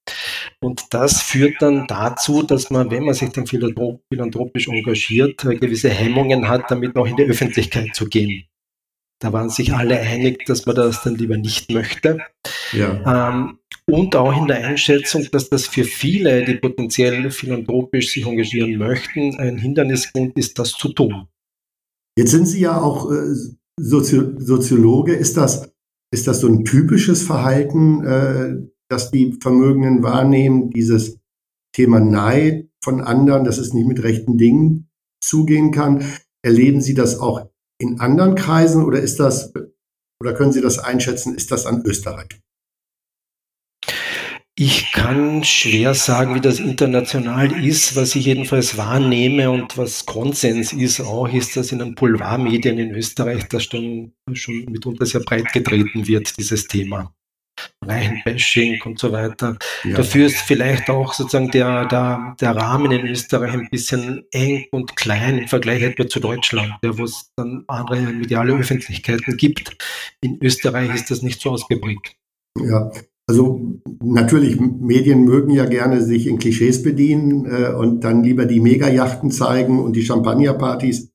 Und 0.61 0.83
das 0.91 1.23
führt 1.23 1.61
dann 1.61 1.87
dazu, 1.87 2.43
dass 2.43 2.71
man, 2.71 2.91
wenn 2.91 3.05
man 3.05 3.15
sich 3.15 3.31
dann 3.31 3.47
philanthropisch 3.47 4.69
engagiert, 4.69 5.45
äh, 5.45 5.57
gewisse 5.57 5.91
Hemmungen 5.91 6.49
hat, 6.49 6.71
damit 6.71 6.97
auch 6.97 7.07
in 7.07 7.17
die 7.17 7.25
Öffentlichkeit 7.25 7.95
zu 7.95 8.07
gehen. 8.07 8.45
Da 9.19 9.33
waren 9.33 9.51
sich 9.51 9.73
alle 9.73 10.01
einig, 10.01 10.45
dass 10.47 10.67
man 10.67 10.77
das 10.77 11.03
dann 11.03 11.15
lieber 11.15 11.37
nicht 11.37 11.71
möchte. 11.71 12.19
Ja. 12.73 13.31
Ähm, 13.31 13.59
und 13.87 14.15
auch 14.17 14.37
in 14.37 14.47
der 14.47 14.65
Einschätzung, 14.67 15.27
dass 15.33 15.49
das 15.49 15.67
für 15.67 15.85
viele, 15.85 16.45
die 16.45 16.55
potenziell 16.55 17.31
philanthropisch 17.31 18.11
sich 18.11 18.27
engagieren 18.27 18.77
möchten, 18.77 19.39
ein 19.39 19.59
Hindernisgrund 19.59 20.37
ist, 20.37 20.59
das 20.59 20.73
zu 20.73 20.93
tun. 20.93 21.29
Jetzt 22.19 22.33
sind 22.33 22.47
Sie 22.47 22.61
ja 22.61 22.81
auch 22.81 23.11
äh, 23.11 23.35
Sozi 23.83 24.21
Soziologe. 24.39 25.15
Ist 25.15 25.37
das, 25.37 25.73
ist 26.13 26.27
das 26.27 26.41
so 26.41 26.49
ein 26.49 26.65
typisches 26.65 27.23
Verhalten, 27.23 28.05
äh, 28.05 28.57
das 28.89 29.11
die 29.11 29.39
Vermögenden 29.41 30.03
wahrnehmen, 30.03 30.71
dieses 30.71 31.19
Thema 31.75 32.01
Neid 32.01 32.69
von 32.83 33.01
anderen, 33.01 33.45
dass 33.45 33.59
es 33.59 33.73
nicht 33.73 33.89
mit 33.89 34.03
rechten 34.03 34.39
Dingen 34.39 34.89
zugehen 35.21 35.73
kann? 35.73 36.05
Erleben 36.43 36.81
Sie 36.81 36.95
das 36.95 37.19
auch 37.19 37.49
in 37.79 38.01
anderen 38.01 38.35
Kreisen 38.35 38.85
oder 38.85 39.01
ist 39.01 39.19
das, 39.19 39.53
oder 40.21 40.35
können 40.35 40.53
Sie 40.53 40.61
das 40.61 40.79
einschätzen, 40.79 41.35
ist 41.35 41.51
das 41.51 41.67
an 41.67 41.83
Österreich? 41.85 42.42
Ich 44.55 44.93
kann 44.93 45.45
schwer 45.45 45.95
sagen, 45.95 46.35
wie 46.35 46.41
das 46.41 46.61
international 46.61 47.65
ist. 47.65 47.97
Was 47.97 48.15
ich 48.15 48.27
jedenfalls 48.27 48.77
wahrnehme 48.77 49.51
und 49.51 49.79
was 49.79 50.05
Konsens 50.05 50.75
ist 50.75 51.01
auch, 51.01 51.27
ist, 51.33 51.57
dass 51.57 51.73
in 51.73 51.79
den 51.79 51.95
Boulevardmedien 51.95 52.79
in 52.79 52.95
Österreich 52.95 53.49
das 53.49 53.65
schon, 53.65 54.13
schon 54.35 54.67
mitunter 54.67 55.07
sehr 55.07 55.23
breit 55.23 55.51
getreten 55.53 56.07
wird, 56.07 56.37
dieses 56.37 56.67
Thema. 56.67 57.15
Reichenbashing 57.83 58.83
und 58.83 58.99
so 58.99 59.11
weiter. 59.13 59.57
Ja. 59.85 59.97
Dafür 59.97 60.27
ist 60.27 60.39
vielleicht 60.39 60.91
auch 60.91 61.15
sozusagen 61.15 61.51
der, 61.51 61.87
der, 61.87 62.37
der 62.41 62.57
Rahmen 62.57 62.93
in 62.93 63.07
Österreich 63.07 63.53
ein 63.53 63.69
bisschen 63.71 64.25
eng 64.33 64.67
und 64.71 64.97
klein 64.97 65.39
im 65.39 65.49
Vergleich 65.49 65.83
etwa 65.83 66.07
zu 66.07 66.21
Deutschland, 66.21 66.75
wo 66.83 67.05
es 67.05 67.31
dann 67.37 67.65
andere 67.69 68.01
mediale 68.01 68.53
Öffentlichkeiten 68.55 69.37
gibt. 69.37 69.77
In 70.21 70.39
Österreich 70.43 70.95
ist 70.95 71.11
das 71.11 71.23
nicht 71.23 71.41
so 71.41 71.51
ausgeprägt. 71.51 72.17
Ja, 72.59 72.91
also 73.33 73.81
natürlich, 74.05 74.61
Medien 74.61 75.25
mögen 75.25 75.53
ja 75.53 75.65
gerne 75.65 76.03
sich 76.03 76.27
in 76.27 76.39
Klischees 76.39 76.83
bedienen 76.83 77.47
äh, 77.47 77.73
und 77.73 78.05
dann 78.05 78.23
lieber 78.23 78.45
die 78.45 78.61
Megajachten 78.61 79.31
zeigen 79.31 79.83
und 79.83 79.97
die 79.97 80.05
Champagnerpartys. 80.05 81.11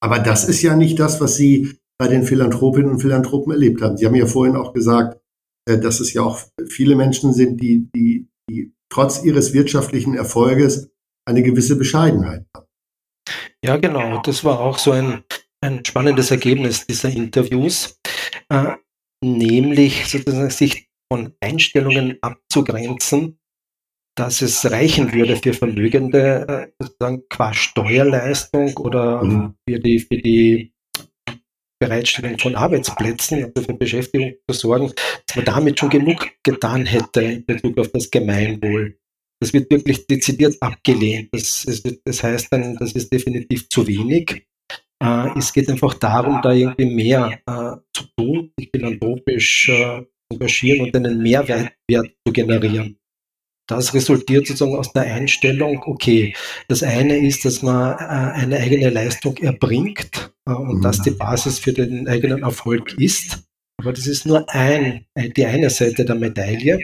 Aber 0.00 0.20
das 0.20 0.44
ist 0.48 0.62
ja 0.62 0.76
nicht 0.76 1.00
das, 1.00 1.20
was 1.20 1.34
Sie 1.36 1.76
bei 1.98 2.06
den 2.06 2.22
Philanthropinnen 2.22 2.88
und 2.88 3.00
Philanthropen 3.00 3.52
erlebt 3.52 3.82
haben. 3.82 3.96
Sie 3.96 4.06
haben 4.06 4.14
ja 4.14 4.26
vorhin 4.26 4.54
auch 4.54 4.74
gesagt, 4.74 5.20
äh, 5.68 5.76
dass 5.76 5.98
es 5.98 6.12
ja 6.12 6.22
auch 6.22 6.38
viele 6.68 6.94
Menschen 6.94 7.32
sind, 7.32 7.60
die, 7.60 7.90
die, 7.92 8.28
die 8.48 8.72
trotz 8.88 9.24
ihres 9.24 9.52
wirtschaftlichen 9.52 10.14
Erfolges 10.14 10.92
eine 11.28 11.42
gewisse 11.42 11.74
Bescheidenheit 11.74 12.46
haben. 12.54 12.66
Ja, 13.64 13.76
genau. 13.76 14.22
Das 14.22 14.44
war 14.44 14.60
auch 14.60 14.78
so 14.78 14.92
ein, 14.92 15.24
ein 15.60 15.84
spannendes 15.84 16.30
Ergebnis 16.30 16.86
dieser 16.86 17.08
Interviews, 17.08 17.98
äh, 18.50 18.76
nämlich 19.20 20.06
sozusagen 20.08 20.50
sich 20.50 20.85
von 21.10 21.34
Einstellungen 21.40 22.18
abzugrenzen, 22.20 23.38
dass 24.16 24.40
es 24.42 24.70
reichen 24.70 25.12
würde 25.12 25.36
für 25.36 25.52
Vermögende, 25.52 26.46
äh, 26.48 26.82
sozusagen 26.82 27.28
qua 27.28 27.52
Steuerleistung 27.52 28.76
oder 28.78 29.22
mhm. 29.22 29.54
für 29.68 29.78
die, 29.78 30.00
für 30.00 30.16
die 30.16 30.72
Bereitstellung 31.78 32.38
von 32.38 32.56
Arbeitsplätzen, 32.56 33.44
also 33.44 33.62
für 33.66 33.74
Beschäftigung 33.74 34.34
zu 34.50 34.56
sorgen, 34.56 34.92
dass 35.26 35.36
man 35.36 35.44
damit 35.44 35.78
schon 35.78 35.90
genug 35.90 36.26
getan 36.42 36.86
hätte 36.86 37.22
in 37.22 37.44
Bezug 37.44 37.78
auf 37.78 37.92
das 37.92 38.10
Gemeinwohl. 38.10 38.98
Das 39.40 39.52
wird 39.52 39.70
wirklich 39.70 40.06
dezidiert 40.06 40.56
abgelehnt. 40.62 41.28
Das, 41.32 41.66
das 42.04 42.22
heißt 42.22 42.50
dann, 42.50 42.76
das 42.76 42.92
ist 42.92 43.12
definitiv 43.12 43.68
zu 43.68 43.86
wenig. 43.86 44.46
Äh, 45.02 45.38
es 45.38 45.52
geht 45.52 45.68
einfach 45.68 45.92
darum, 45.94 46.40
da 46.42 46.52
irgendwie 46.52 46.86
mehr 46.86 47.40
äh, 47.46 47.76
zu 47.92 48.04
tun, 48.16 48.52
philanthropisch 48.74 49.68
äh, 49.68 50.06
engagieren 50.32 50.86
und 50.86 50.96
einen 50.96 51.22
Mehrwert 51.22 51.72
zu 51.90 52.32
generieren. 52.32 52.98
Das 53.68 53.94
resultiert 53.94 54.46
sozusagen 54.46 54.76
aus 54.76 54.92
der 54.92 55.02
Einstellung, 55.02 55.82
okay, 55.86 56.34
das 56.68 56.84
eine 56.84 57.18
ist, 57.18 57.44
dass 57.44 57.62
man 57.62 57.92
äh, 57.98 58.40
eine 58.40 58.58
eigene 58.58 58.90
Leistung 58.90 59.36
erbringt 59.38 60.32
äh, 60.46 60.52
und 60.52 60.78
mhm. 60.78 60.82
das 60.82 61.02
die 61.02 61.10
Basis 61.10 61.58
für 61.58 61.72
den 61.72 62.06
eigenen 62.06 62.42
Erfolg 62.42 62.94
ist. 62.98 63.42
Aber 63.78 63.92
das 63.92 64.06
ist 64.06 64.24
nur 64.24 64.48
ein, 64.54 65.04
die 65.16 65.44
eine 65.44 65.68
Seite 65.70 66.04
der 66.04 66.14
Medaille. 66.14 66.78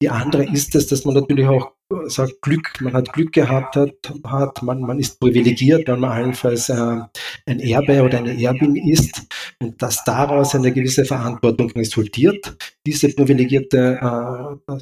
Die 0.00 0.08
andere 0.08 0.44
ist 0.44 0.74
es, 0.76 0.86
dass 0.86 1.04
man 1.04 1.14
natürlich 1.14 1.46
auch 1.46 1.72
äh, 1.92 2.08
sagt, 2.08 2.40
Glück, 2.42 2.80
man 2.80 2.92
hat 2.92 3.12
Glück 3.12 3.32
gehabt, 3.32 3.74
hat, 3.74 4.12
hat 4.24 4.62
man, 4.62 4.80
man 4.80 5.00
ist 5.00 5.18
privilegiert, 5.18 5.88
weil 5.88 5.96
man 5.96 6.10
allenfalls 6.10 6.68
äh, 6.68 7.00
ein 7.46 7.60
Erbe 7.60 8.02
oder 8.02 8.18
eine 8.18 8.40
Erbin 8.40 8.76
ist 8.76 9.26
und 9.60 9.80
dass 9.82 10.04
daraus 10.04 10.54
eine 10.54 10.72
gewisse 10.72 11.04
Verantwortung 11.04 11.70
resultiert, 11.72 12.56
diese 12.86 13.08
privilegierte 13.08 14.58
äh, 14.70 14.78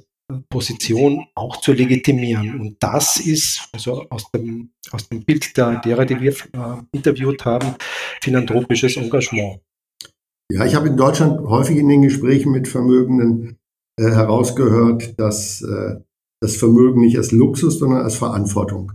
Position 0.50 1.24
auch 1.35 1.61
zu 1.61 1.72
legitimieren. 1.72 2.61
Und 2.61 2.76
das 2.81 3.16
ist, 3.16 3.68
also 3.72 4.07
aus 4.11 4.31
dem, 4.33 4.70
aus 4.90 5.09
dem 5.09 5.24
Bild 5.24 5.57
der, 5.57 5.81
derer, 5.81 6.05
die 6.05 6.20
wir 6.20 6.33
äh, 6.33 6.83
interviewt 6.92 7.44
haben, 7.44 7.74
philanthropisches 8.20 8.96
Engagement. 8.96 9.61
Ja, 10.52 10.64
ich 10.64 10.74
habe 10.74 10.88
in 10.88 10.96
Deutschland 10.96 11.40
häufig 11.40 11.76
in 11.76 11.88
den 11.88 12.02
Gesprächen 12.02 12.52
mit 12.52 12.68
Vermögenden 12.68 13.59
äh, 13.98 14.11
herausgehört, 14.11 15.18
dass 15.18 15.62
äh, 15.62 15.96
das 16.40 16.56
Vermögen 16.56 17.00
nicht 17.00 17.16
als 17.16 17.32
Luxus, 17.32 17.78
sondern 17.78 18.02
als 18.02 18.16
Verantwortung 18.16 18.92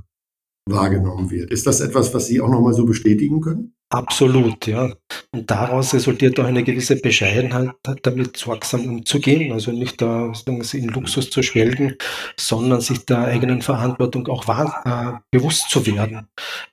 wahrgenommen 0.69 1.31
wird. 1.31 1.51
Ist 1.51 1.65
das 1.65 1.81
etwas, 1.81 2.13
was 2.13 2.27
Sie 2.27 2.39
auch 2.39 2.49
nochmal 2.49 2.73
so 2.73 2.85
bestätigen 2.85 3.41
können? 3.41 3.73
Absolut, 3.91 4.67
ja. 4.67 4.93
Und 5.31 5.51
daraus 5.51 5.93
resultiert 5.93 6.39
auch 6.39 6.45
eine 6.45 6.63
gewisse 6.63 6.95
Bescheidenheit, 6.95 7.71
damit 8.03 8.37
sorgsam 8.37 8.87
umzugehen, 8.87 9.51
also 9.51 9.73
nicht 9.73 10.01
da 10.01 10.31
in 10.73 10.87
Luxus 10.87 11.29
zu 11.29 11.43
schwelgen, 11.43 11.97
sondern 12.37 12.79
sich 12.79 13.05
der 13.05 13.19
eigenen 13.19 13.61
Verantwortung 13.61 14.27
auch 14.27 14.47
wahr, 14.47 14.81
äh, 14.85 15.37
bewusst 15.37 15.69
zu 15.69 15.85
werden. 15.85 16.27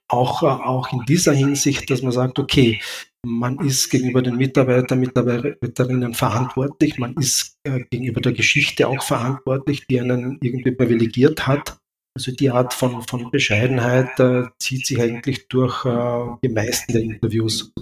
Auch, 0.09 0.42
auch 0.42 0.92
in 0.92 1.01
dieser 1.07 1.33
Hinsicht, 1.33 1.90
dass 1.90 2.03
man 2.03 2.12
sagt, 2.12 2.38
okay, 2.38 2.81
man 3.27 3.59
ist 3.59 3.90
gegenüber 3.90 4.23
den 4.23 4.37
Mitarbeitern, 4.37 5.01
Mitarbeiterinnen 5.01 6.14
verantwortlich, 6.14 6.99
man 6.99 7.14
ist 7.14 7.59
äh, 7.64 7.81
gegenüber 7.90 8.21
der 8.21 8.33
Geschichte 8.33 8.88
auch 8.88 9.03
verantwortlich, 9.03 9.87
die 9.87 10.01
einen 10.01 10.38
irgendwie 10.40 10.73
privilegiert 10.73 11.47
hat 11.47 11.79
also 12.18 12.33
die 12.33 12.51
Art 12.51 12.75
von, 12.75 13.03
von 13.03 13.31
Bescheidenheit 13.31 14.18
äh, 14.18 14.47
zieht 14.59 14.87
sich 14.87 15.01
eigentlich 15.01 15.47
durch 15.47 15.85
äh, 15.85 16.27
die 16.42 16.49
meisten 16.49 16.92
der 16.92 17.03
Interviews. 17.03 17.73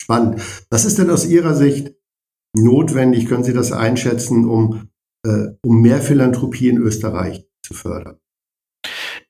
Spannend. 0.00 0.40
Was 0.70 0.84
ist 0.84 0.98
denn 0.98 1.10
aus 1.10 1.26
Ihrer 1.26 1.56
Sicht 1.56 1.92
notwendig, 2.56 3.26
können 3.26 3.42
Sie 3.42 3.52
das 3.52 3.72
einschätzen, 3.72 4.48
um, 4.48 4.90
äh, 5.26 5.48
um 5.64 5.82
mehr 5.82 6.00
Philanthropie 6.00 6.68
in 6.68 6.78
Österreich 6.78 7.44
zu 7.66 7.74
fördern? 7.74 8.20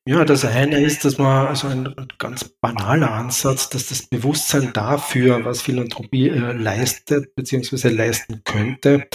Ja, 0.07 0.25
das 0.27 0.45
eine 0.45 0.83
ist, 0.83 1.05
dass 1.05 1.17
man, 1.17 1.47
also 1.47 1.69
ein 1.69 1.95
ganz 2.19 2.45
banaler 2.45 3.11
Ansatz, 3.12 3.71
dass 3.71 3.88
das 3.88 4.07
Bewusstsein 4.07 4.73
dafür, 4.75 5.45
was 5.47 5.62
Philanthropie 5.62 6.29
äh, 6.29 6.53
leistet, 6.53 7.35
beziehungsweise 7.35 7.88
leisten 7.88 8.43
könnte, 8.45 9.09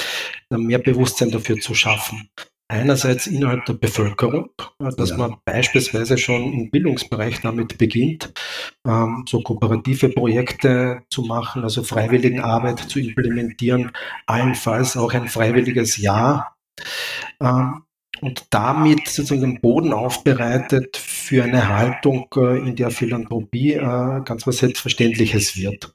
mehr 0.49 0.79
Bewusstsein 0.79 1.29
dafür 1.29 1.57
zu 1.57 1.75
schaffen 1.75 2.29
einerseits 2.69 3.27
innerhalb 3.27 3.65
der 3.65 3.73
Bevölkerung, 3.73 4.51
äh, 4.79 4.89
dass 4.95 5.09
ja. 5.09 5.17
man 5.17 5.37
beispielsweise 5.43 6.17
schon 6.17 6.53
im 6.53 6.71
Bildungsbereich 6.71 7.41
damit 7.41 7.77
beginnt, 7.77 8.31
ähm, 8.87 9.25
so 9.27 9.41
kooperative 9.41 10.09
Projekte 10.09 11.01
zu 11.09 11.23
machen, 11.23 11.63
also 11.63 11.83
Freiwilligenarbeit 11.83 12.79
zu 12.79 12.99
implementieren, 12.99 13.91
allenfalls 14.27 14.95
auch 14.95 15.13
ein 15.13 15.27
freiwilliges 15.27 15.97
Jahr. 15.97 16.55
Ähm, 17.41 17.83
und 18.21 18.45
damit 18.49 19.07
sozusagen 19.07 19.41
den 19.41 19.61
Boden 19.61 19.93
aufbereitet 19.93 20.97
für 20.97 21.43
eine 21.43 21.67
Haltung, 21.67 22.27
äh, 22.35 22.57
in 22.59 22.75
der 22.75 22.91
Philanthropie 22.91 23.73
äh, 23.73 24.21
ganz 24.23 24.45
was 24.47 24.57
Selbstverständliches 24.57 25.57
wird. 25.57 25.93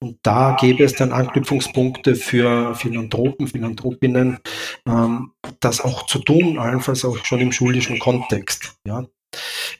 Und 0.00 0.18
da 0.22 0.56
gäbe 0.60 0.84
es 0.84 0.94
dann 0.94 1.12
Anknüpfungspunkte 1.12 2.14
für 2.14 2.74
Philanthropen, 2.74 3.48
Philanthropinnen, 3.48 4.38
ähm, 4.86 5.32
das 5.60 5.80
auch 5.80 6.06
zu 6.06 6.18
tun, 6.18 6.58
allenfalls 6.58 7.04
auch 7.04 7.24
schon 7.24 7.40
im 7.40 7.52
schulischen 7.52 7.98
Kontext. 7.98 8.74
Ja. 8.86 9.06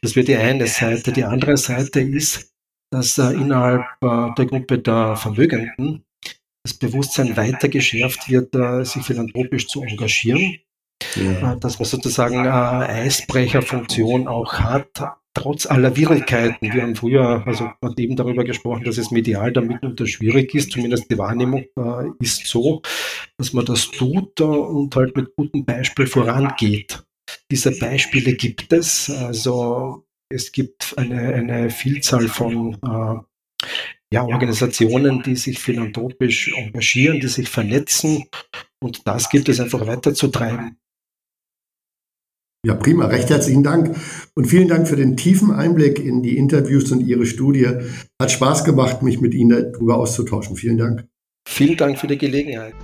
Das 0.00 0.16
wäre 0.16 0.24
die 0.24 0.37
eine 0.37 0.66
Seite. 0.66 1.12
Die 1.12 1.24
andere 1.24 1.56
Seite 1.56 2.00
ist, 2.00 2.54
dass 2.90 3.18
äh, 3.18 3.33
innerhalb 3.33 3.85
der 4.00 4.46
Gruppe 4.46 4.78
der 4.78 5.16
Vermögenden 5.16 6.04
das 6.64 6.74
Bewusstsein 6.74 7.37
weiter 7.37 7.68
geschärft 7.68 8.28
wird, 8.28 8.54
sich 8.87 9.02
philanthropisch 9.02 9.66
zu 9.66 9.83
engagieren. 9.83 10.59
Ja. 11.16 11.52
Äh, 11.52 11.60
dass 11.60 11.78
man 11.78 11.86
sozusagen 11.86 12.38
eine 12.38 12.88
Eisbrecherfunktion 12.88 14.28
auch 14.28 14.54
hat, 14.54 15.02
trotz 15.34 15.66
aller 15.66 15.96
Widrigkeiten, 15.96 16.72
wir 16.72 16.82
haben 16.82 16.96
früher, 16.96 17.42
also 17.46 17.70
man 17.80 17.94
eben 17.96 18.16
darüber 18.16 18.44
gesprochen, 18.44 18.84
dass 18.84 18.98
es 18.98 19.10
medial 19.10 19.52
damit 19.52 19.82
unter 19.82 20.06
schwierig 20.06 20.54
ist, 20.54 20.72
zumindest 20.72 21.10
die 21.10 21.18
Wahrnehmung 21.18 21.66
äh, 21.76 22.08
ist 22.20 22.46
so, 22.46 22.82
dass 23.38 23.52
man 23.52 23.64
das 23.64 23.90
tut 23.90 24.40
äh, 24.40 24.44
und 24.44 24.94
halt 24.96 25.16
mit 25.16 25.34
gutem 25.36 25.64
Beispiel 25.64 26.06
vorangeht. 26.06 27.02
Diese 27.50 27.76
Beispiele 27.78 28.34
gibt 28.34 28.72
es, 28.72 29.08
also 29.08 30.04
es 30.28 30.52
gibt 30.52 30.94
eine, 30.96 31.34
eine 31.34 31.70
Vielzahl 31.70 32.28
von 32.28 32.74
äh, 32.74 33.66
ja, 34.12 34.24
Organisationen, 34.24 35.22
die 35.22 35.36
sich 35.36 35.58
philanthropisch 35.58 36.52
engagieren, 36.56 37.20
die 37.20 37.28
sich 37.28 37.48
vernetzen 37.48 38.24
und 38.82 39.06
das 39.06 39.30
gilt 39.30 39.48
es 39.48 39.60
einfach 39.60 39.86
weiterzutreiben. 39.86 40.76
Ja, 42.66 42.74
prima. 42.74 43.06
Recht 43.06 43.30
herzlichen 43.30 43.62
Dank. 43.62 43.96
Und 44.34 44.46
vielen 44.46 44.68
Dank 44.68 44.86
für 44.86 44.96
den 44.96 45.16
tiefen 45.16 45.50
Einblick 45.50 45.98
in 45.98 46.22
die 46.22 46.36
Interviews 46.36 46.92
und 46.92 47.00
Ihre 47.00 47.24
Studie. 47.24 47.68
Hat 48.20 48.30
Spaß 48.30 48.64
gemacht, 48.64 49.02
mich 49.02 49.20
mit 49.20 49.32
Ihnen 49.32 49.72
darüber 49.72 49.96
auszutauschen. 49.96 50.56
Vielen 50.56 50.76
Dank. 50.76 51.06
Vielen 51.48 51.76
Dank 51.76 51.98
für 51.98 52.06
die 52.06 52.18
Gelegenheit. 52.18 52.74